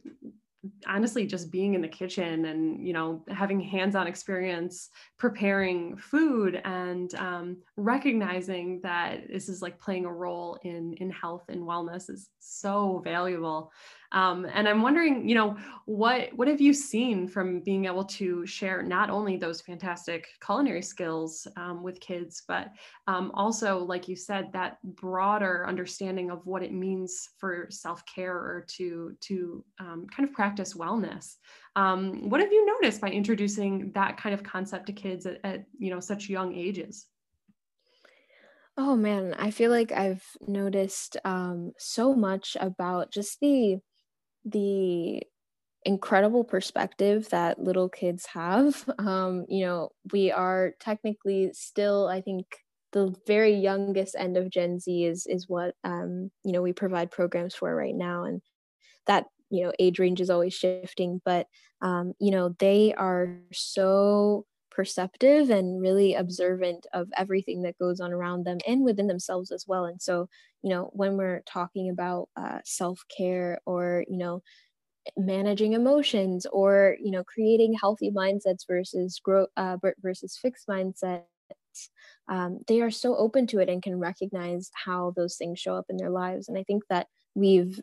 honestly 0.86 1.26
just 1.26 1.50
being 1.50 1.74
in 1.74 1.82
the 1.82 1.88
kitchen 1.88 2.46
and 2.46 2.86
you 2.86 2.92
know 2.92 3.24
having 3.28 3.60
hands-on 3.60 4.06
experience 4.06 4.90
preparing 5.18 5.96
food 5.96 6.60
and 6.64 7.14
um, 7.16 7.56
recognizing 7.76 8.80
that 8.82 9.28
this 9.28 9.48
is 9.48 9.62
like 9.62 9.78
playing 9.78 10.04
a 10.04 10.12
role 10.12 10.58
in 10.62 10.94
in 10.94 11.10
health 11.10 11.44
and 11.48 11.60
wellness 11.60 12.10
is 12.10 12.28
so 12.38 13.00
valuable 13.04 13.70
um, 14.16 14.46
and 14.54 14.66
I'm 14.66 14.80
wondering, 14.80 15.28
you 15.28 15.34
know, 15.34 15.58
what 15.84 16.30
what 16.34 16.48
have 16.48 16.60
you 16.60 16.72
seen 16.72 17.28
from 17.28 17.60
being 17.60 17.84
able 17.84 18.04
to 18.04 18.46
share 18.46 18.82
not 18.82 19.10
only 19.10 19.36
those 19.36 19.60
fantastic 19.60 20.26
culinary 20.44 20.80
skills 20.80 21.46
um, 21.58 21.82
with 21.82 22.00
kids, 22.00 22.42
but 22.48 22.70
um, 23.06 23.30
also, 23.34 23.78
like 23.78 24.08
you 24.08 24.16
said, 24.16 24.50
that 24.54 24.78
broader 24.82 25.66
understanding 25.68 26.30
of 26.30 26.46
what 26.46 26.62
it 26.62 26.72
means 26.72 27.28
for 27.36 27.66
self 27.68 28.02
care 28.06 28.34
or 28.34 28.64
to 28.76 29.14
to 29.20 29.62
um, 29.80 30.06
kind 30.10 30.26
of 30.26 30.34
practice 30.34 30.72
wellness. 30.72 31.34
Um, 31.76 32.30
what 32.30 32.40
have 32.40 32.50
you 32.50 32.64
noticed 32.64 33.02
by 33.02 33.10
introducing 33.10 33.92
that 33.92 34.16
kind 34.16 34.34
of 34.34 34.42
concept 34.42 34.86
to 34.86 34.94
kids 34.94 35.26
at, 35.26 35.40
at 35.44 35.66
you 35.78 35.90
know 35.90 36.00
such 36.00 36.30
young 36.30 36.54
ages? 36.54 37.04
Oh 38.78 38.96
man, 38.96 39.34
I 39.38 39.50
feel 39.50 39.70
like 39.70 39.92
I've 39.92 40.24
noticed 40.46 41.18
um, 41.24 41.72
so 41.78 42.14
much 42.14 42.56
about 42.60 43.10
just 43.10 43.40
the 43.40 43.78
the 44.46 45.22
incredible 45.84 46.44
perspective 46.44 47.28
that 47.30 47.62
little 47.62 47.88
kids 47.88 48.26
have. 48.26 48.84
Um, 48.98 49.46
you 49.48 49.64
know, 49.64 49.90
we 50.12 50.32
are 50.32 50.74
technically 50.80 51.50
still, 51.52 52.08
I 52.08 52.20
think, 52.22 52.46
the 52.92 53.14
very 53.26 53.54
youngest 53.54 54.16
end 54.18 54.36
of 54.36 54.50
Gen 54.50 54.80
Z 54.80 55.04
is 55.04 55.26
is 55.26 55.48
what 55.48 55.74
um, 55.84 56.30
you 56.44 56.52
know 56.52 56.62
we 56.62 56.72
provide 56.72 57.10
programs 57.10 57.54
for 57.54 57.74
right 57.74 57.94
now, 57.94 58.24
and 58.24 58.40
that 59.06 59.26
you 59.50 59.64
know 59.64 59.72
age 59.78 59.98
range 59.98 60.20
is 60.20 60.30
always 60.30 60.54
shifting, 60.54 61.20
but 61.24 61.46
um, 61.82 62.14
you 62.20 62.30
know 62.30 62.56
they 62.58 62.94
are 62.94 63.38
so 63.52 64.46
perceptive 64.76 65.48
and 65.50 65.80
really 65.80 66.14
observant 66.14 66.86
of 66.92 67.08
everything 67.16 67.62
that 67.62 67.78
goes 67.78 67.98
on 67.98 68.12
around 68.12 68.44
them 68.44 68.58
and 68.68 68.84
within 68.84 69.06
themselves 69.06 69.50
as 69.50 69.64
well. 69.66 69.86
And 69.86 70.00
so, 70.00 70.28
you 70.62 70.70
know, 70.70 70.90
when 70.92 71.16
we're 71.16 71.42
talking 71.46 71.88
about 71.88 72.28
uh, 72.36 72.58
self 72.64 73.00
care 73.16 73.58
or, 73.64 74.04
you 74.06 74.18
know, 74.18 74.42
managing 75.16 75.72
emotions 75.72 76.46
or, 76.52 76.96
you 77.00 77.10
know, 77.10 77.24
creating 77.24 77.74
healthy 77.74 78.10
mindsets 78.10 78.66
versus 78.68 79.20
grow 79.24 79.46
uh, 79.56 79.78
versus 80.02 80.38
fixed 80.40 80.68
mindsets, 80.68 81.22
um, 82.28 82.60
they 82.66 82.82
are 82.82 82.90
so 82.90 83.16
open 83.16 83.46
to 83.48 83.60
it 83.60 83.68
and 83.68 83.82
can 83.82 83.98
recognize 83.98 84.70
how 84.74 85.12
those 85.16 85.36
things 85.36 85.58
show 85.58 85.74
up 85.74 85.86
in 85.88 85.96
their 85.96 86.10
lives. 86.10 86.48
And 86.48 86.58
I 86.58 86.64
think 86.64 86.82
that 86.90 87.06
we've 87.34 87.80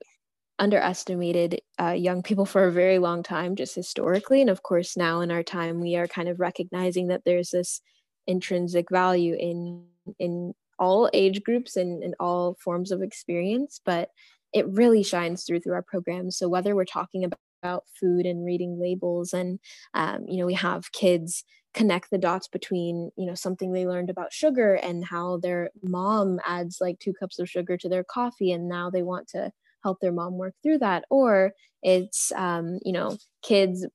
underestimated 0.64 1.60
uh, 1.78 1.92
young 1.92 2.24
people 2.24 2.46
for 2.46 2.64
a 2.64 2.72
very 2.72 2.98
long 2.98 3.22
time, 3.22 3.54
just 3.58 3.76
historically. 3.76 4.40
And 4.40 4.50
of 4.50 4.64
course, 4.64 4.96
now 4.96 5.20
in 5.20 5.30
our 5.30 5.44
time, 5.44 5.82
we 5.82 5.98
are 5.98 6.08
kind 6.08 6.30
of 6.30 6.40
recognizing 6.40 7.08
that 7.08 7.24
there's 7.26 7.50
this 7.50 7.82
intrinsic 8.28 8.90
value 8.90 9.36
in 9.38 9.86
in 10.20 10.54
all 10.80 11.10
age 11.14 11.44
groups 11.44 11.76
and 11.76 12.02
in 12.02 12.16
all 12.18 12.56
forms 12.64 12.92
of 12.92 13.02
experience. 13.02 13.82
But 13.84 14.10
it 14.54 14.66
really 14.70 15.04
shines 15.04 15.44
through 15.44 15.60
through 15.60 15.74
our 15.74 15.82
programs. 15.82 16.38
So 16.38 16.48
whether 16.48 16.76
we're 16.76 16.86
talking 16.86 17.26
about, 17.26 17.40
about 17.62 17.84
food 18.00 18.26
and 18.26 18.46
reading 18.46 18.80
labels, 18.80 19.34
and 19.34 19.60
um, 19.94 20.26
you 20.30 20.38
know, 20.38 20.46
we 20.46 20.54
have 20.54 20.94
kids 20.94 21.44
connect 21.74 22.10
the 22.10 22.18
dots 22.18 22.48
between 22.48 23.12
you 23.18 23.26
know 23.26 23.36
something 23.36 23.74
they 23.74 23.86
learned 23.86 24.10
about 24.10 24.32
sugar 24.32 24.76
and 24.76 25.04
how 25.04 25.38
their 25.38 25.72
mom 25.82 26.40
adds 26.46 26.78
like 26.80 27.00
two 27.00 27.14
cups 27.14 27.40
of 27.40 27.50
sugar 27.50 27.76
to 27.76 27.90
their 27.90 28.04
coffee 28.04 28.52
and 28.52 28.70
now 28.70 28.90
they 28.90 29.02
want 29.02 29.28
to 29.28 29.52
help 29.84 30.00
their 30.00 30.12
mom 30.12 30.38
work 30.38 30.54
through 30.64 30.78
that 30.80 31.06
or 31.10 31.54
it's 31.82 32.32
um, 32.36 32.80
you 32.84 32.94
know 32.94 33.18
kids 33.42 33.86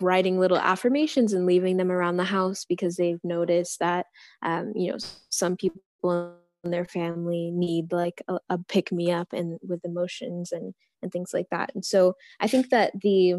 writing 0.00 0.38
little 0.38 0.58
affirmations 0.58 1.32
and 1.32 1.46
leaving 1.46 1.76
them 1.78 1.90
around 1.90 2.16
the 2.16 2.24
house 2.24 2.64
because 2.68 2.96
they've 2.96 3.22
noticed 3.24 3.78
that 3.80 4.06
um, 4.42 4.72
you 4.76 4.92
know 4.92 4.98
some 5.30 5.56
people 5.56 6.34
in 6.64 6.70
their 6.70 6.84
family 6.84 7.50
need 7.50 7.92
like 7.92 8.22
a, 8.28 8.38
a 8.50 8.58
pick 8.68 8.92
me 8.92 9.10
up 9.10 9.32
and 9.32 9.58
with 9.62 9.84
emotions 9.84 10.52
and 10.52 10.74
and 11.02 11.12
things 11.12 11.32
like 11.32 11.46
that. 11.50 11.70
And 11.74 11.84
so 11.84 12.14
i 12.40 12.46
think 12.48 12.70
that 12.70 12.92
the 13.00 13.36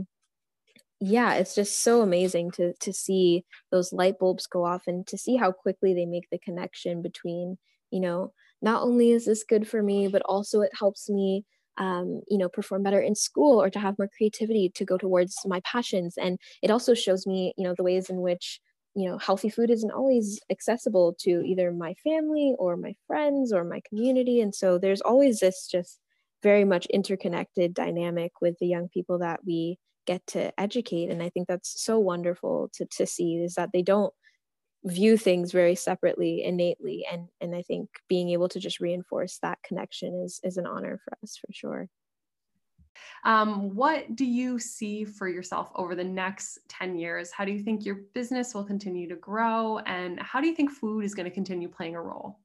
yeah 0.99 1.35
it's 1.35 1.55
just 1.55 1.81
so 1.81 2.01
amazing 2.01 2.51
to 2.51 2.73
to 2.79 2.91
see 2.91 3.45
those 3.71 3.93
light 3.93 4.19
bulbs 4.19 4.47
go 4.47 4.65
off 4.65 4.83
and 4.87 5.07
to 5.07 5.17
see 5.17 5.35
how 5.35 5.51
quickly 5.51 5.93
they 5.93 6.05
make 6.05 6.27
the 6.29 6.39
connection 6.39 7.01
between 7.01 7.57
you 7.91 8.01
know 8.01 8.33
not 8.61 8.83
only 8.83 9.11
is 9.11 9.25
this 9.25 9.43
good 9.43 9.67
for 9.67 9.81
me 9.81 10.07
but 10.09 10.21
also 10.23 10.61
it 10.61 10.71
helps 10.77 11.09
me 11.09 11.45
um, 11.79 12.21
you 12.27 12.37
know 12.37 12.49
perform 12.49 12.83
better 12.83 13.01
in 13.01 13.15
school 13.15 13.61
or 13.61 13.69
to 13.69 13.79
have 13.79 13.97
more 13.97 14.09
creativity 14.15 14.69
to 14.75 14.85
go 14.85 14.97
towards 14.97 15.35
my 15.45 15.61
passions. 15.61 16.15
And 16.17 16.39
it 16.61 16.71
also 16.71 16.93
shows 16.93 17.25
me 17.25 17.53
you 17.57 17.63
know 17.63 17.73
the 17.75 17.83
ways 17.83 18.09
in 18.09 18.21
which 18.21 18.59
you 18.95 19.09
know 19.09 19.17
healthy 19.17 19.49
food 19.49 19.69
isn't 19.69 19.91
always 19.91 20.39
accessible 20.51 21.15
to 21.21 21.41
either 21.45 21.71
my 21.71 21.93
family 22.03 22.55
or 22.59 22.77
my 22.77 22.95
friends 23.07 23.51
or 23.53 23.63
my 23.63 23.81
community. 23.87 24.41
And 24.41 24.53
so 24.53 24.77
there's 24.77 25.01
always 25.01 25.39
this 25.39 25.67
just 25.67 25.99
very 26.43 26.63
much 26.65 26.85
interconnected 26.87 27.73
dynamic 27.73 28.31
with 28.41 28.57
the 28.59 28.67
young 28.67 28.87
people 28.89 29.19
that 29.19 29.41
we 29.45 29.77
get 30.05 30.25
to 30.27 30.57
educate. 30.59 31.09
And 31.09 31.21
i 31.21 31.29
think 31.29 31.47
that's 31.47 31.81
so 31.81 31.99
wonderful 31.99 32.69
to, 32.73 32.85
to 32.97 33.05
see 33.05 33.35
is 33.35 33.55
that 33.55 33.69
they 33.73 33.81
don't 33.83 34.13
view 34.85 35.17
things 35.17 35.51
very 35.51 35.75
separately 35.75 36.43
innately 36.43 37.05
and 37.11 37.27
and 37.41 37.53
i 37.53 37.61
think 37.61 37.89
being 38.07 38.29
able 38.29 38.47
to 38.47 38.59
just 38.59 38.79
reinforce 38.79 39.37
that 39.39 39.61
connection 39.61 40.21
is 40.23 40.39
is 40.43 40.57
an 40.57 40.65
honor 40.65 40.99
for 41.03 41.17
us 41.21 41.37
for 41.37 41.51
sure. 41.51 41.89
Um, 43.23 43.75
what 43.75 44.15
do 44.15 44.25
you 44.25 44.59
see 44.59 45.05
for 45.05 45.27
yourself 45.27 45.71
over 45.75 45.95
the 45.95 46.03
next 46.03 46.59
10 46.69 46.97
years? 46.97 47.31
How 47.31 47.45
do 47.45 47.51
you 47.51 47.59
think 47.59 47.85
your 47.85 47.99
business 48.13 48.53
will 48.53 48.63
continue 48.63 49.07
to 49.09 49.15
grow? 49.15 49.79
And 49.79 50.19
how 50.19 50.41
do 50.41 50.47
you 50.47 50.55
think 50.55 50.71
food 50.71 51.03
is 51.03 51.13
going 51.13 51.25
to 51.25 51.33
continue 51.33 51.67
playing 51.67 51.95
a 51.95 52.01
role? 52.01 52.39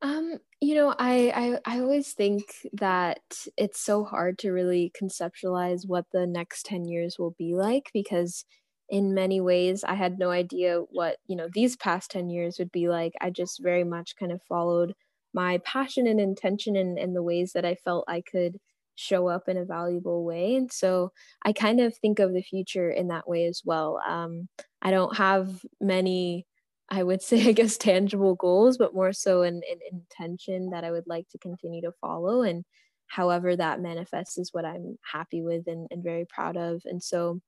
Um, 0.00 0.38
you 0.60 0.74
know, 0.76 0.94
I, 0.96 1.58
I 1.66 1.76
I 1.76 1.80
always 1.80 2.12
think 2.12 2.44
that 2.72 3.20
it's 3.56 3.80
so 3.80 4.04
hard 4.04 4.38
to 4.40 4.52
really 4.52 4.92
conceptualize 5.00 5.88
what 5.88 6.06
the 6.12 6.26
next 6.26 6.66
10 6.66 6.84
years 6.84 7.18
will 7.18 7.32
be 7.32 7.54
like 7.54 7.90
because 7.92 8.44
in 8.88 9.14
many 9.14 9.40
ways 9.40 9.84
i 9.84 9.94
had 9.94 10.18
no 10.18 10.30
idea 10.30 10.80
what 10.90 11.16
you 11.26 11.36
know 11.36 11.48
these 11.52 11.76
past 11.76 12.10
10 12.10 12.30
years 12.30 12.58
would 12.58 12.72
be 12.72 12.88
like 12.88 13.12
i 13.20 13.30
just 13.30 13.62
very 13.62 13.84
much 13.84 14.16
kind 14.16 14.32
of 14.32 14.40
followed 14.48 14.94
my 15.34 15.58
passion 15.58 16.06
and 16.06 16.20
intention 16.20 16.74
and, 16.76 17.14
the 17.14 17.22
ways 17.22 17.52
that 17.52 17.64
i 17.64 17.74
felt 17.74 18.04
i 18.08 18.20
could 18.20 18.56
show 18.94 19.28
up 19.28 19.48
in 19.48 19.56
a 19.56 19.64
valuable 19.64 20.24
way 20.24 20.56
and 20.56 20.72
so 20.72 21.12
i 21.44 21.52
kind 21.52 21.80
of 21.80 21.96
think 21.96 22.18
of 22.18 22.32
the 22.32 22.42
future 22.42 22.90
in 22.90 23.08
that 23.08 23.28
way 23.28 23.46
as 23.46 23.62
well 23.64 24.00
um, 24.08 24.48
i 24.82 24.90
don't 24.90 25.16
have 25.16 25.64
many 25.80 26.46
I 26.90 27.02
would 27.02 27.22
say, 27.30 27.48
I 27.48 27.52
guess, 27.52 27.76
tangible 27.76 28.34
goals, 28.34 28.78
but 28.78 28.94
more 28.94 29.12
so 29.12 29.42
an, 29.42 29.60
an 29.70 29.78
intention 29.92 30.70
that 30.70 30.84
I 30.84 30.90
would 30.90 31.06
like 31.06 31.28
to 31.30 31.38
continue 31.38 31.82
to 31.82 31.92
follow. 32.00 32.42
And 32.42 32.64
however 33.06 33.56
that 33.56 33.80
manifests 33.80 34.38
is 34.38 34.50
what 34.52 34.64
I'm 34.64 34.98
happy 35.10 35.42
with 35.42 35.66
and, 35.66 35.88
and 35.90 36.02
very 36.02 36.26
proud 36.26 36.56
of. 36.56 36.82
And 36.84 37.02
so, 37.02 37.40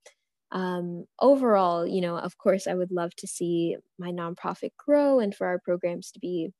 um, 0.52 1.04
overall, 1.20 1.86
you 1.86 2.00
know, 2.00 2.16
of 2.18 2.38
course, 2.38 2.66
I 2.66 2.74
would 2.74 2.90
love 2.92 3.14
to 3.16 3.26
see 3.26 3.76
my 3.98 4.10
nonprofit 4.10 4.70
grow 4.78 5.20
and 5.20 5.34
for 5.34 5.46
our 5.46 5.58
programs 5.60 6.10
to 6.12 6.20
be 6.20 6.52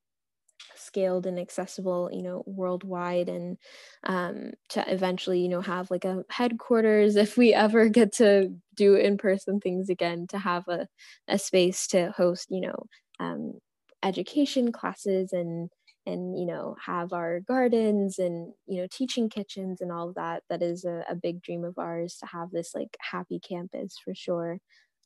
scaled 0.76 1.26
and 1.26 1.38
accessible 1.38 2.10
you 2.12 2.22
know 2.22 2.42
worldwide 2.46 3.28
and 3.28 3.56
um, 4.04 4.52
to 4.68 4.84
eventually 4.92 5.40
you 5.40 5.48
know 5.48 5.60
have 5.60 5.90
like 5.90 6.04
a 6.04 6.24
headquarters 6.30 7.16
if 7.16 7.36
we 7.36 7.52
ever 7.54 7.88
get 7.88 8.12
to 8.12 8.54
do 8.74 8.94
in-person 8.94 9.60
things 9.60 9.88
again 9.88 10.26
to 10.28 10.38
have 10.38 10.66
a, 10.68 10.86
a 11.28 11.38
space 11.38 11.86
to 11.86 12.10
host 12.16 12.46
you 12.50 12.60
know 12.60 12.84
um, 13.20 13.54
education 14.02 14.72
classes 14.72 15.32
and 15.32 15.70
and 16.06 16.38
you 16.38 16.46
know 16.46 16.76
have 16.84 17.12
our 17.12 17.40
gardens 17.40 18.18
and 18.18 18.52
you 18.66 18.80
know 18.80 18.88
teaching 18.90 19.28
kitchens 19.28 19.80
and 19.80 19.92
all 19.92 20.08
of 20.08 20.14
that 20.14 20.42
that 20.48 20.62
is 20.62 20.84
a, 20.84 21.04
a 21.08 21.14
big 21.14 21.42
dream 21.42 21.64
of 21.64 21.78
ours 21.78 22.16
to 22.18 22.26
have 22.26 22.50
this 22.50 22.74
like 22.74 22.96
happy 23.00 23.38
campus 23.40 23.96
for 24.04 24.14
sure. 24.14 24.58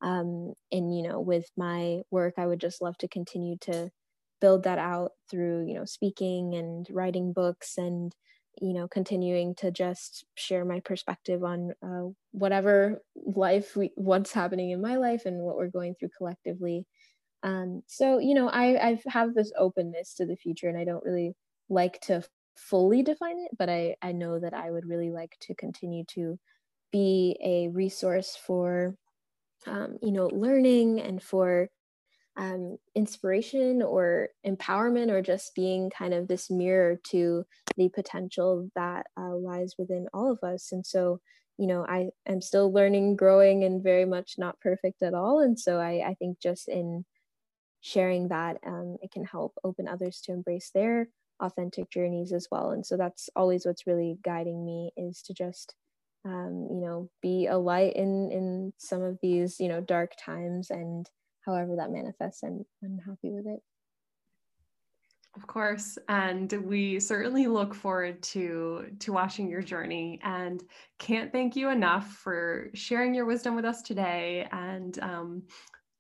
Um, 0.03 0.55
and 0.73 0.95
you 0.97 1.03
know 1.03 1.21
with 1.21 1.47
my 1.57 2.01
work 2.11 2.35
i 2.37 2.47
would 2.47 2.61
just 2.61 2.83
love 2.83 2.99
to 2.99 3.09
continue 3.09 3.57
to 3.63 3.91
build 4.41 4.65
that 4.65 4.79
out 4.79 5.13
through 5.31 5.67
you 5.67 5.75
know 5.75 5.85
speaking 5.85 6.55
and 6.55 6.87
writing 6.91 7.33
books 7.33 7.79
and 7.79 8.15
you 8.61 8.75
know 8.75 8.87
continuing 8.89 9.55
to 9.57 9.71
just 9.71 10.25
share 10.35 10.65
my 10.65 10.81
perspective 10.81 11.43
on 11.43 11.73
uh, 11.83 12.09
whatever 12.33 13.03
life 13.17 13.77
we, 13.77 13.91
what's 13.97 14.33
happening 14.33 14.71
in 14.71 14.81
my 14.81 14.97
life 14.97 15.25
and 15.27 15.39
what 15.41 15.57
we're 15.57 15.69
going 15.71 15.95
through 15.95 16.11
collectively 16.17 16.87
um, 17.45 17.83
so 17.87 18.19
you 18.19 18.35
know 18.35 18.49
i 18.49 18.89
i 18.89 19.01
have 19.07 19.35
this 19.35 19.53
openness 19.57 20.15
to 20.15 20.27
the 20.27 20.37
future 20.37 20.69
and 20.69 20.79
i 20.79 20.85
don't 20.85 21.05
really 21.05 21.37
like 21.69 22.01
to 22.01 22.23
fully 22.57 23.03
define 23.03 23.39
it 23.39 23.51
but 23.59 23.69
i 23.69 23.95
i 24.03 24.13
know 24.13 24.39
that 24.41 24.55
i 24.55 24.71
would 24.71 24.87
really 24.87 25.11
like 25.11 25.37
to 25.41 25.55
continue 25.55 26.05
to 26.05 26.39
be 26.91 27.37
a 27.45 27.69
resource 27.69 28.37
for 28.47 28.97
um, 29.67 29.99
you 30.03 30.13
know 30.13 30.27
learning 30.29 31.01
and 31.01 31.23
for 31.23 31.69
um, 32.37 32.79
inspiration 32.95 33.81
or 33.83 34.31
empowerment 34.47 35.11
or 35.11 35.23
just 35.23 35.55
being 35.55 35.91
kind 35.91 36.13
of 36.13 36.27
this 36.27 36.51
mirror 36.51 36.99
to 37.11 37.45
the 37.77 37.89
potential 37.91 38.69
that 38.75 39.07
uh, 39.17 39.37
lies 39.37 39.75
within 39.79 40.09
all 40.13 40.33
of 40.33 40.43
us. 40.43 40.73
And 40.73 40.85
so 40.85 41.21
you 41.59 41.69
know 41.69 41.87
i 41.89 42.09
am 42.27 42.41
still 42.41 42.73
learning 42.73 43.15
growing 43.15 43.63
and 43.63 43.81
very 43.81 44.05
much 44.05 44.35
not 44.39 44.59
perfect 44.61 45.03
at 45.03 45.15
all. 45.15 45.41
And 45.41 45.59
so 45.59 45.79
i, 45.79 46.03
I 46.07 46.15
think 46.15 46.41
just 46.41 46.69
in 46.69 47.05
sharing 47.85 48.29
that 48.29 48.57
um, 48.67 48.97
it 49.03 49.11
can 49.13 49.27
help 49.27 49.53
open 49.63 49.87
others 49.87 50.23
to 50.23 50.33
embrace 50.33 50.71
their 50.75 51.07
authentic 51.41 51.91
journeys 51.91 52.33
as 52.33 52.49
well. 52.51 52.71
And 52.71 52.85
so 52.85 52.97
that's 52.97 53.29
always 53.37 53.67
what's 53.67 53.87
really 53.87 54.17
guiding 54.25 54.65
me 54.65 54.91
is 54.97 55.21
to 55.23 55.35
just 55.35 55.75
um, 56.25 56.67
you 56.71 56.81
know 56.81 57.11
be 57.21 57.47
a 57.47 57.59
light 57.59 57.95
in 57.97 58.33
in 58.33 58.73
some 58.79 59.03
of 59.03 59.19
these 59.21 59.61
you 59.61 59.69
know 59.69 59.83
dark 59.83 60.13
times 60.19 60.71
and 60.71 61.07
however 61.45 61.77
that 61.77 61.93
manifests, 61.93 62.43
I'm, 62.43 62.65
I'm 62.83 62.99
happy 63.07 63.31
with 63.31 63.47
it. 63.47 63.61
Of 65.37 65.47
course, 65.47 65.99
and 66.09 66.51
we 66.65 66.99
certainly 67.01 67.49
look 67.49 67.75
forward 67.75 68.23
to 68.23 68.87
to 69.01 69.13
watching 69.13 69.51
your 69.51 69.61
journey, 69.61 70.21
and 70.23 70.63
can't 70.99 71.33
thank 71.33 71.55
you 71.55 71.69
enough 71.69 72.09
for 72.09 72.71
sharing 72.73 73.15
your 73.15 73.27
wisdom 73.27 73.57
with 73.57 73.67
us 73.67 73.83
today, 73.83 74.49
and 74.53 74.99
um, 75.03 75.43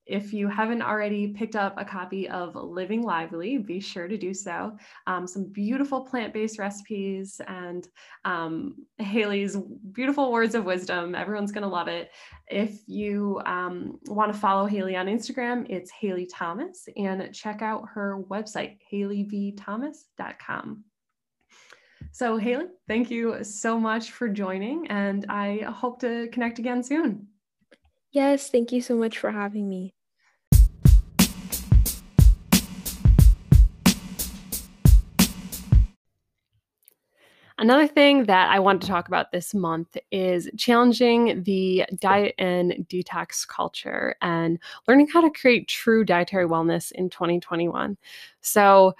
if 0.06 0.32
you 0.32 0.48
haven't 0.48 0.82
already 0.82 1.28
picked 1.28 1.56
up 1.56 1.74
a 1.78 1.84
copy 1.84 2.28
of 2.28 2.54
Living 2.54 3.02
Lively, 3.02 3.58
be 3.58 3.80
sure 3.80 4.06
to 4.06 4.18
do 4.18 4.34
so. 4.34 4.76
Um, 5.06 5.26
some 5.26 5.44
beautiful 5.44 6.02
plant 6.02 6.34
based 6.34 6.58
recipes 6.58 7.40
and 7.46 7.88
um, 8.24 8.76
Haile's 8.98 9.56
beautiful 9.92 10.30
words 10.30 10.54
of 10.54 10.64
wisdom. 10.64 11.14
Everyone's 11.14 11.52
going 11.52 11.62
to 11.62 11.68
love 11.68 11.88
it. 11.88 12.10
If 12.48 12.80
you 12.86 13.40
um, 13.46 13.98
want 14.06 14.32
to 14.32 14.38
follow 14.38 14.66
Haile 14.66 14.96
on 14.96 15.06
Instagram, 15.06 15.66
it's 15.70 15.90
Haile 15.90 16.26
Thomas 16.26 16.86
and 16.96 17.32
check 17.32 17.62
out 17.62 17.88
her 17.94 18.22
website, 18.28 18.78
hailevthomas.com. 18.92 20.84
So, 22.12 22.36
Haile, 22.36 22.68
thank 22.86 23.10
you 23.10 23.42
so 23.42 23.80
much 23.80 24.12
for 24.12 24.28
joining, 24.28 24.86
and 24.88 25.26
I 25.28 25.62
hope 25.62 26.00
to 26.00 26.28
connect 26.30 26.58
again 26.60 26.82
soon. 26.82 27.28
Yes, 28.14 28.48
thank 28.48 28.70
you 28.70 28.80
so 28.80 28.94
much 28.94 29.18
for 29.18 29.32
having 29.32 29.68
me. 29.68 29.92
Another 37.58 37.88
thing 37.88 38.26
that 38.26 38.50
I 38.52 38.60
want 38.60 38.82
to 38.82 38.86
talk 38.86 39.08
about 39.08 39.32
this 39.32 39.52
month 39.52 39.96
is 40.12 40.48
challenging 40.56 41.42
the 41.42 41.86
diet 41.98 42.36
and 42.38 42.86
detox 42.88 43.46
culture 43.48 44.14
and 44.22 44.60
learning 44.86 45.08
how 45.08 45.20
to 45.20 45.30
create 45.30 45.66
true 45.66 46.04
dietary 46.04 46.46
wellness 46.46 46.92
in 46.92 47.10
2021. 47.10 47.96
So, 48.42 48.94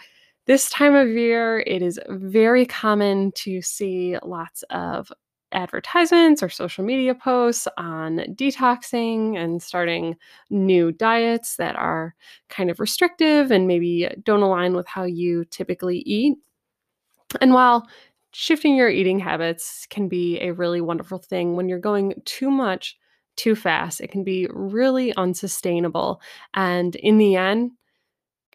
this 0.46 0.68
time 0.70 0.94
of 0.96 1.08
year, 1.08 1.60
it 1.60 1.82
is 1.82 1.98
very 2.08 2.66
common 2.66 3.32
to 3.32 3.62
see 3.62 4.18
lots 4.22 4.62
of 4.70 5.10
advertisements 5.54 6.42
or 6.42 6.48
social 6.48 6.84
media 6.84 7.14
posts 7.14 7.68
on 7.78 8.18
detoxing 8.34 9.36
and 9.36 9.62
starting 9.62 10.16
new 10.50 10.92
diets 10.92 11.56
that 11.56 11.76
are 11.76 12.14
kind 12.48 12.70
of 12.70 12.80
restrictive 12.80 13.50
and 13.50 13.66
maybe 13.66 14.08
don't 14.24 14.42
align 14.42 14.74
with 14.74 14.86
how 14.86 15.04
you 15.04 15.44
typically 15.46 15.98
eat. 16.00 16.36
And 17.40 17.52
while 17.52 17.86
shifting 18.32 18.76
your 18.76 18.88
eating 18.90 19.18
habits 19.18 19.86
can 19.90 20.08
be 20.08 20.40
a 20.40 20.52
really 20.52 20.80
wonderful 20.80 21.18
thing 21.18 21.54
when 21.54 21.68
you're 21.68 21.78
going 21.78 22.20
too 22.24 22.50
much 22.50 22.96
too 23.36 23.54
fast. 23.56 24.00
It 24.00 24.10
can 24.10 24.24
be 24.24 24.46
really 24.50 25.14
unsustainable 25.16 26.20
and 26.54 26.94
in 26.96 27.18
the 27.18 27.36
end, 27.36 27.72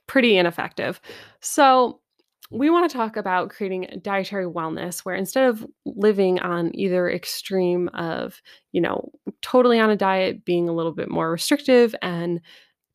pretty 0.08 0.38
ineffective. 0.38 1.02
So, 1.42 2.02
we 2.52 2.70
want 2.70 2.90
to 2.90 2.98
talk 2.98 3.16
about 3.16 3.50
creating 3.50 4.00
dietary 4.02 4.46
wellness 4.46 5.00
where 5.00 5.16
instead 5.16 5.50
of 5.50 5.66
living 5.86 6.40
on 6.40 6.72
either 6.74 7.10
extreme 7.10 7.90
of, 7.90 8.42
you 8.72 8.82
know, 8.82 9.12
totally 9.42 9.80
on 9.80 9.90
a 9.90 9.96
diet, 9.96 10.46
being 10.46 10.68
a 10.68 10.74
little 10.74 10.94
bit 10.94 11.10
more 11.10 11.32
restrictive 11.32 11.94
and 12.02 12.42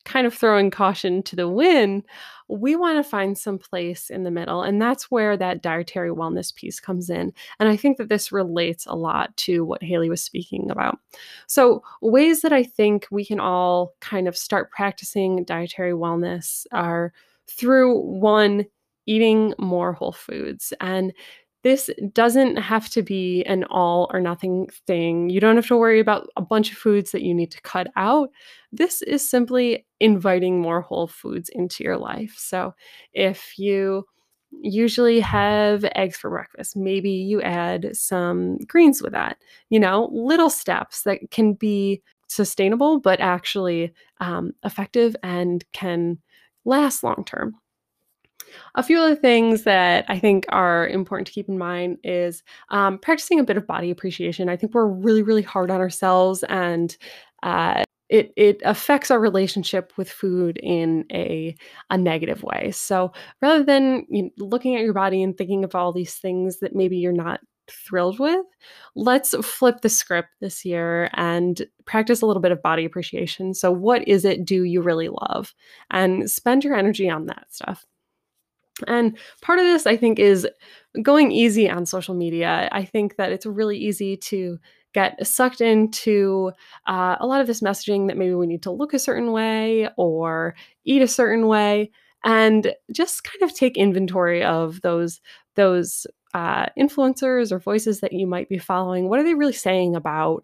kind 0.03 0.27
of 0.27 0.33
throwing 0.33 0.69
caution 0.69 1.23
to 1.23 1.35
the 1.35 1.49
wind, 1.49 2.03
we 2.47 2.75
want 2.75 2.97
to 2.97 3.09
find 3.09 3.37
some 3.37 3.57
place 3.57 4.09
in 4.09 4.23
the 4.23 4.29
middle. 4.29 4.61
And 4.61 4.79
that's 4.79 5.09
where 5.09 5.35
that 5.35 5.63
dietary 5.63 6.11
wellness 6.11 6.53
piece 6.53 6.79
comes 6.79 7.09
in. 7.09 7.33
And 7.59 7.67
I 7.67 7.75
think 7.75 7.97
that 7.97 8.09
this 8.09 8.31
relates 8.31 8.85
a 8.85 8.93
lot 8.93 9.35
to 9.37 9.65
what 9.65 9.81
Haile 9.81 10.07
was 10.07 10.21
speaking 10.21 10.69
about. 10.69 10.99
So, 11.47 11.81
ways 12.01 12.41
that 12.41 12.53
I 12.53 12.63
think 12.63 13.07
we 13.09 13.25
can 13.25 13.39
all 13.39 13.95
kind 13.99 14.27
of 14.27 14.37
start 14.37 14.71
practicing 14.71 15.43
dietary 15.43 15.93
wellness 15.93 16.67
are 16.71 17.11
through 17.47 17.99
one, 17.99 18.65
eating 19.05 19.53
more 19.57 19.93
whole 19.93 20.11
foods. 20.11 20.73
And 20.81 21.13
this 21.63 21.89
doesn't 22.13 22.57
have 22.57 22.89
to 22.89 23.01
be 23.01 23.43
an 23.45 23.63
all 23.65 24.07
or 24.13 24.21
nothing 24.21 24.67
thing. 24.85 25.31
You 25.31 25.39
don't 25.39 25.55
have 25.55 25.65
to 25.67 25.77
worry 25.77 25.99
about 25.99 26.29
a 26.37 26.41
bunch 26.41 26.71
of 26.71 26.77
foods 26.77 27.11
that 27.11 27.23
you 27.23 27.33
need 27.33 27.49
to 27.51 27.61
cut 27.63 27.87
out. 27.95 28.29
This 28.71 29.01
is 29.01 29.27
simply 29.27 29.83
inviting 29.99 30.61
more 30.61 30.81
whole 30.81 31.07
foods 31.07 31.49
into 31.49 31.83
your 31.83 31.97
life. 31.97 32.35
So 32.37 32.75
if 33.13 33.57
you 33.57 34.05
usually 34.61 35.19
have 35.21 35.85
eggs 35.95 36.17
for 36.17 36.29
breakfast, 36.29 36.75
maybe 36.75 37.09
you 37.09 37.41
add 37.41 37.97
some 37.97 38.57
greens 38.67 39.01
with 39.01 39.13
that. 39.13 39.37
You 39.71 39.79
know, 39.79 40.09
little 40.11 40.51
steps 40.51 41.01
that 41.01 41.31
can 41.31 41.53
be 41.53 42.03
sustainable, 42.27 42.99
but 42.99 43.19
actually 43.19 43.91
um, 44.19 44.53
effective 44.63 45.15
and 45.23 45.63
can 45.73 46.19
last 46.63 47.03
long 47.03 47.23
term. 47.25 47.55
A 48.75 48.83
few 48.83 48.99
other 48.99 49.15
things 49.15 49.63
that 49.63 50.05
I 50.07 50.19
think 50.19 50.45
are 50.49 50.87
important 50.87 51.27
to 51.27 51.33
keep 51.33 51.49
in 51.49 51.57
mind 51.57 51.97
is 52.03 52.43
um, 52.69 52.97
practicing 52.99 53.39
a 53.39 53.43
bit 53.43 53.57
of 53.57 53.67
body 53.67 53.91
appreciation. 53.91 54.49
I 54.49 54.57
think 54.57 54.73
we're 54.73 54.87
really, 54.87 55.23
really 55.23 55.41
hard 55.41 55.71
on 55.71 55.81
ourselves, 55.81 56.43
and 56.43 56.95
uh, 57.43 57.83
it 58.09 58.33
it 58.35 58.61
affects 58.63 59.09
our 59.11 59.19
relationship 59.19 59.93
with 59.97 60.09
food 60.09 60.57
in 60.61 61.05
a 61.11 61.55
a 61.89 61.97
negative 61.97 62.43
way. 62.43 62.71
So 62.71 63.11
rather 63.41 63.63
than 63.63 64.05
you 64.09 64.23
know, 64.23 64.29
looking 64.37 64.75
at 64.75 64.83
your 64.83 64.93
body 64.93 65.23
and 65.23 65.37
thinking 65.37 65.63
of 65.63 65.75
all 65.75 65.91
these 65.91 66.15
things 66.15 66.59
that 66.59 66.75
maybe 66.75 66.97
you're 66.97 67.11
not 67.11 67.39
thrilled 67.67 68.19
with, 68.19 68.45
let's 68.95 69.35
flip 69.45 69.81
the 69.81 69.89
script 69.89 70.29
this 70.39 70.63
year 70.65 71.09
and 71.13 71.65
practice 71.85 72.21
a 72.21 72.25
little 72.25 72.41
bit 72.41 72.51
of 72.51 72.61
body 72.61 72.85
appreciation. 72.85 73.53
So, 73.53 73.71
what 73.71 74.07
is 74.07 74.25
it 74.25 74.45
do 74.45 74.63
you 74.63 74.81
really 74.81 75.09
love? 75.09 75.53
And 75.91 76.29
spend 76.29 76.63
your 76.63 76.75
energy 76.75 77.09
on 77.09 77.25
that 77.27 77.47
stuff. 77.49 77.85
And 78.87 79.17
part 79.41 79.59
of 79.59 79.65
this, 79.65 79.87
I 79.87 79.95
think, 79.95 80.19
is 80.19 80.47
going 81.01 81.31
easy 81.31 81.69
on 81.69 81.85
social 81.85 82.15
media. 82.15 82.69
I 82.71 82.83
think 82.83 83.15
that 83.15 83.31
it's 83.31 83.45
really 83.45 83.77
easy 83.77 84.17
to 84.17 84.57
get 84.93 85.25
sucked 85.25 85.61
into 85.61 86.51
uh, 86.87 87.17
a 87.19 87.27
lot 87.27 87.41
of 87.41 87.47
this 87.47 87.61
messaging 87.61 88.07
that 88.07 88.17
maybe 88.17 88.33
we 88.33 88.47
need 88.47 88.63
to 88.63 88.71
look 88.71 88.93
a 88.93 88.99
certain 88.99 89.31
way 89.31 89.89
or 89.97 90.55
eat 90.85 91.01
a 91.01 91.07
certain 91.07 91.47
way 91.47 91.91
and 92.23 92.73
just 92.91 93.23
kind 93.23 93.43
of 93.43 93.53
take 93.53 93.77
inventory 93.77 94.43
of 94.43 94.81
those 94.81 95.21
those 95.55 96.07
uh, 96.33 96.65
influencers 96.77 97.51
or 97.51 97.59
voices 97.59 98.01
that 98.01 98.13
you 98.13 98.27
might 98.27 98.49
be 98.49 98.57
following 98.57 99.07
what 99.07 99.19
are 99.19 99.23
they 99.23 99.35
really 99.35 99.53
saying 99.53 99.95
about 99.95 100.43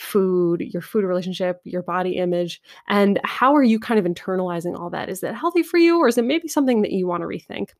food, 0.00 0.62
your 0.62 0.80
food 0.80 1.04
relationship, 1.04 1.60
your 1.64 1.82
body 1.82 2.16
image, 2.16 2.60
and 2.88 3.20
how 3.24 3.54
are 3.54 3.62
you 3.62 3.78
kind 3.78 4.00
of 4.00 4.06
internalizing 4.06 4.78
all 4.78 4.88
that? 4.90 5.08
Is 5.08 5.20
that 5.20 5.34
healthy 5.34 5.62
for 5.62 5.76
you, 5.76 5.98
or 5.98 6.08
is 6.08 6.16
it 6.16 6.24
maybe 6.24 6.48
something 6.48 6.80
that 6.82 6.92
you 6.92 7.06
want 7.06 7.22
to 7.22 7.26
rethink? 7.26 7.70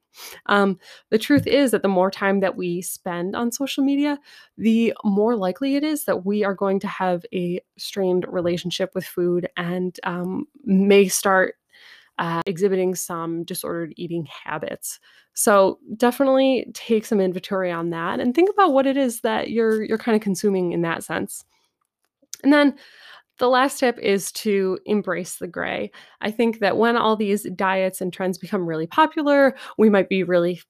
Um, 0.47 0.79
the 1.09 1.19
truth 1.19 1.47
is 1.47 1.71
that 1.71 1.83
the 1.83 1.89
more 1.89 2.11
time 2.11 2.41
that 2.41 2.57
we 2.57 2.83
spend 2.83 3.35
on 3.35 3.51
social 3.53 3.83
media, 3.83 4.19
the 4.59 4.93
more 5.03 5.35
likely 5.35 5.77
it 5.77 5.85
is 5.85 6.05
that 6.05 6.27
we 6.27 6.45
are 6.45 6.55
going 6.55 6.79
to 6.81 6.89
have 6.89 7.25
a 7.33 7.61
strained 7.79 8.27
relationship 8.29 8.95
with 8.95 9.07
food 9.07 9.49
and 9.57 9.99
um, 10.05 10.47
may 10.65 11.09
start 11.09 11.55
uh, 12.19 12.43
exhibiting 12.45 12.95
some 12.95 13.45
disordered 13.45 13.95
eating 13.97 14.27
habits. 14.45 15.01
So 15.33 15.79
definitely 15.97 16.67
take 16.75 17.07
some 17.07 17.19
inventory 17.19 17.73
on 17.73 17.91
that 17.91 18.21
and 18.21 18.35
think 18.35 18.51
about 18.51 18.75
what 18.75 18.87
it 18.87 18.99
is 18.99 19.23
that 19.23 19.51
you're 19.51 19.83
you're 19.83 19.97
kind 19.97 20.17
of 20.17 20.21
consuming 20.21 20.73
in 20.73 20.83
that 20.83 21.03
sense. 21.03 21.45
And 22.43 22.53
then 22.53 22.75
the 23.39 23.49
last 23.49 23.79
tip 23.81 23.99
is 23.99 24.31
to 24.33 24.79
embrace 24.85 25.37
the 25.37 25.49
gray. 25.49 25.91
I 26.21 26.31
think 26.31 26.59
that 26.61 26.77
when 26.77 26.97
all 26.97 27.17
these 27.17 27.47
diets 27.57 28.01
and 28.01 28.13
trends 28.13 28.39
become 28.39 28.67
really 28.67 28.87
popular, 28.87 29.57
we 29.79 29.89
might 29.89 30.09
be 30.09 30.23
really 30.23 30.61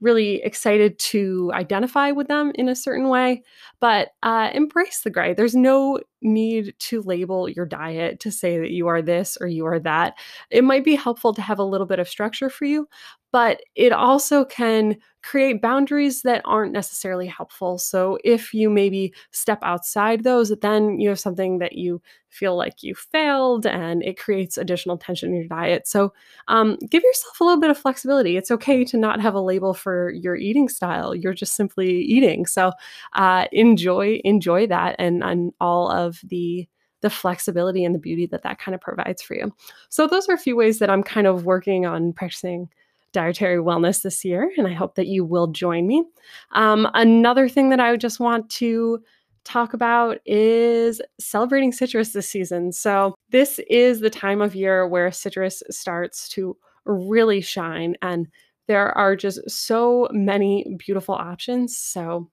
really 0.00 0.42
excited 0.42 0.98
to 0.98 1.50
identify 1.54 2.10
with 2.10 2.28
them 2.28 2.52
in 2.54 2.68
a 2.68 2.76
certain 2.76 3.08
way, 3.08 3.42
but 3.80 4.10
uh, 4.22 4.50
embrace 4.52 5.00
the 5.02 5.10
gray. 5.10 5.34
There's 5.34 5.54
no 5.54 6.00
need 6.22 6.74
to 6.78 7.02
label 7.02 7.48
your 7.48 7.66
diet 7.66 8.20
to 8.20 8.30
say 8.30 8.58
that 8.58 8.70
you 8.70 8.88
are 8.88 9.02
this 9.02 9.38
or 9.40 9.46
you 9.46 9.66
are 9.66 9.78
that. 9.80 10.14
It 10.50 10.64
might 10.64 10.84
be 10.84 10.96
helpful 10.96 11.32
to 11.34 11.42
have 11.42 11.58
a 11.58 11.64
little 11.64 11.86
bit 11.86 11.98
of 11.98 12.08
structure 12.08 12.50
for 12.50 12.64
you, 12.64 12.88
but 13.32 13.60
it 13.74 13.92
also 13.92 14.44
can 14.44 14.96
create 15.22 15.60
boundaries 15.60 16.22
that 16.22 16.40
aren't 16.44 16.72
necessarily 16.72 17.26
helpful. 17.26 17.78
So 17.78 18.18
if 18.24 18.54
you 18.54 18.70
maybe 18.70 19.12
step 19.32 19.58
outside 19.62 20.24
those, 20.24 20.48
then 20.62 20.98
you 20.98 21.10
have 21.10 21.20
something 21.20 21.58
that 21.58 21.74
you 21.74 22.00
feel 22.28 22.56
like 22.56 22.82
you 22.82 22.94
failed 22.94 23.66
and 23.66 24.02
it 24.02 24.18
creates 24.18 24.56
additional 24.56 24.96
tension 24.96 25.30
in 25.30 25.36
your 25.36 25.48
diet. 25.48 25.86
So 25.86 26.12
um, 26.48 26.76
give 26.88 27.02
yourself 27.02 27.40
a 27.40 27.44
little 27.44 27.60
bit 27.60 27.70
of 27.70 27.78
flexibility. 27.78 28.36
It's 28.36 28.50
okay 28.50 28.84
to 28.84 28.96
not 28.96 29.20
have 29.20 29.34
a 29.34 29.40
label 29.40 29.74
for 29.74 30.10
your 30.10 30.36
eating 30.36 30.68
style. 30.68 31.14
You're 31.14 31.34
just 31.34 31.54
simply 31.54 32.00
eating. 32.02 32.46
So 32.46 32.72
uh, 33.14 33.46
enjoy 33.52 34.20
enjoy 34.24 34.66
that 34.68 34.96
and, 34.98 35.22
and 35.22 35.52
all 35.60 35.90
of 35.90 36.20
the 36.24 36.66
the 37.02 37.10
flexibility 37.10 37.84
and 37.84 37.94
the 37.94 37.98
beauty 37.98 38.26
that 38.26 38.42
that 38.42 38.58
kind 38.58 38.74
of 38.74 38.80
provides 38.80 39.22
for 39.22 39.34
you. 39.34 39.50
So 39.88 40.06
those 40.06 40.28
are 40.28 40.34
a 40.34 40.38
few 40.38 40.54
ways 40.54 40.78
that 40.78 40.90
I'm 40.90 41.02
kind 41.02 41.26
of 41.26 41.44
working 41.44 41.86
on 41.86 42.12
practicing 42.12 42.68
dietary 43.12 43.58
wellness 43.58 44.02
this 44.02 44.24
year, 44.24 44.50
and 44.56 44.66
I 44.66 44.72
hope 44.72 44.94
that 44.94 45.06
you 45.06 45.24
will 45.24 45.48
join 45.48 45.86
me. 45.86 46.04
Um, 46.52 46.88
another 46.94 47.48
thing 47.48 47.70
that 47.70 47.80
I 47.80 47.96
just 47.96 48.20
want 48.20 48.50
to 48.50 49.00
talk 49.44 49.72
about 49.72 50.18
is 50.26 51.00
celebrating 51.18 51.72
citrus 51.72 52.12
this 52.12 52.28
season. 52.28 52.72
So, 52.72 53.14
this 53.30 53.60
is 53.68 54.00
the 54.00 54.10
time 54.10 54.40
of 54.40 54.54
year 54.54 54.86
where 54.86 55.10
citrus 55.10 55.62
starts 55.70 56.28
to 56.30 56.56
really 56.84 57.40
shine, 57.40 57.96
and 58.02 58.28
there 58.68 58.96
are 58.96 59.16
just 59.16 59.48
so 59.50 60.08
many 60.12 60.76
beautiful 60.78 61.14
options. 61.14 61.76
So, 61.76 62.30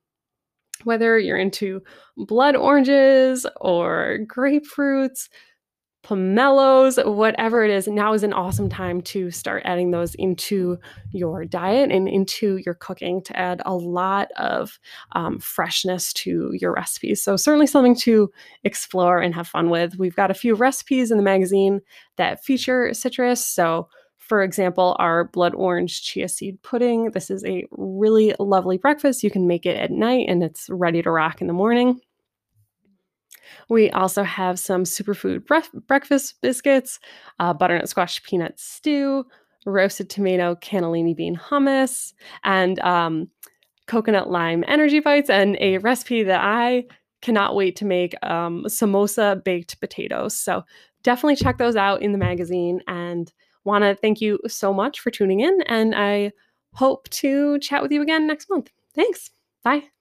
whether 0.83 1.17
you're 1.17 1.37
into 1.37 1.81
blood 2.17 2.55
oranges 2.55 3.45
or 3.61 4.19
grapefruits, 4.25 5.29
pomelos, 6.07 7.03
whatever 7.05 7.65
it 7.65 7.71
is, 7.71 7.87
now 7.87 8.13
is 8.13 8.23
an 8.23 8.31
awesome 8.31 8.69
time 8.69 9.01
to 9.01 9.29
start 9.29 9.61
adding 9.65 9.91
those 9.91 10.15
into 10.15 10.79
your 11.11 11.43
diet 11.43 11.91
and 11.91 12.07
into 12.07 12.57
your 12.65 12.75
cooking 12.75 13.21
to 13.23 13.37
add 13.37 13.61
a 13.65 13.75
lot 13.75 14.29
of 14.37 14.79
um, 15.13 15.37
freshness 15.39 16.13
to 16.13 16.51
your 16.53 16.73
recipes. 16.73 17.21
So, 17.21 17.35
certainly 17.35 17.67
something 17.67 17.95
to 17.97 18.31
explore 18.63 19.19
and 19.19 19.35
have 19.35 19.49
fun 19.49 19.69
with. 19.69 19.97
We've 19.97 20.15
got 20.15 20.31
a 20.31 20.35
few 20.35 20.55
recipes 20.55 21.11
in 21.11 21.17
the 21.17 21.23
magazine 21.23 21.81
that 22.15 22.43
feature 22.43 22.93
citrus. 22.93 23.45
So, 23.45 23.89
for 24.17 24.43
example, 24.43 24.95
our 24.99 25.25
blood 25.25 25.55
orange 25.55 26.03
chia 26.03 26.29
seed 26.29 26.61
pudding. 26.61 27.11
This 27.11 27.29
is 27.29 27.43
a 27.43 27.65
really 27.71 28.33
lovely 28.39 28.77
breakfast. 28.77 29.23
You 29.23 29.31
can 29.31 29.47
make 29.47 29.65
it 29.65 29.77
at 29.77 29.91
night 29.91 30.27
and 30.29 30.41
it's 30.41 30.69
ready 30.69 31.01
to 31.01 31.11
rock 31.11 31.41
in 31.41 31.47
the 31.47 31.53
morning. 31.53 31.99
We 33.69 33.89
also 33.91 34.23
have 34.23 34.59
some 34.59 34.83
superfood 34.83 35.45
bre- 35.45 35.77
breakfast 35.87 36.35
biscuits, 36.41 36.99
uh, 37.39 37.53
butternut 37.53 37.87
squash 37.87 38.21
peanut 38.23 38.59
stew, 38.59 39.25
roasted 39.65 40.09
tomato 40.09 40.55
cannellini 40.55 41.15
bean 41.15 41.35
hummus, 41.35 42.13
and 42.43 42.79
um, 42.79 43.29
coconut 43.87 44.29
lime 44.29 44.63
energy 44.67 44.99
bites, 44.99 45.29
and 45.29 45.57
a 45.59 45.77
recipe 45.79 46.23
that 46.23 46.41
I 46.43 46.85
cannot 47.21 47.55
wait 47.55 47.75
to 47.77 47.85
make 47.85 48.15
um, 48.23 48.63
samosa 48.65 49.43
baked 49.43 49.79
potatoes. 49.79 50.37
So 50.37 50.63
definitely 51.03 51.35
check 51.35 51.57
those 51.57 51.75
out 51.75 52.01
in 52.01 52.11
the 52.11 52.17
magazine 52.17 52.81
and 52.87 53.31
want 53.63 53.83
to 53.83 53.95
thank 53.95 54.21
you 54.21 54.39
so 54.47 54.73
much 54.73 54.99
for 54.99 55.11
tuning 55.11 55.41
in. 55.41 55.61
And 55.63 55.93
I 55.95 56.31
hope 56.73 57.09
to 57.09 57.59
chat 57.59 57.81
with 57.81 57.91
you 57.91 58.01
again 58.01 58.27
next 58.27 58.49
month. 58.49 58.69
Thanks. 58.93 59.29
Bye. 59.63 59.96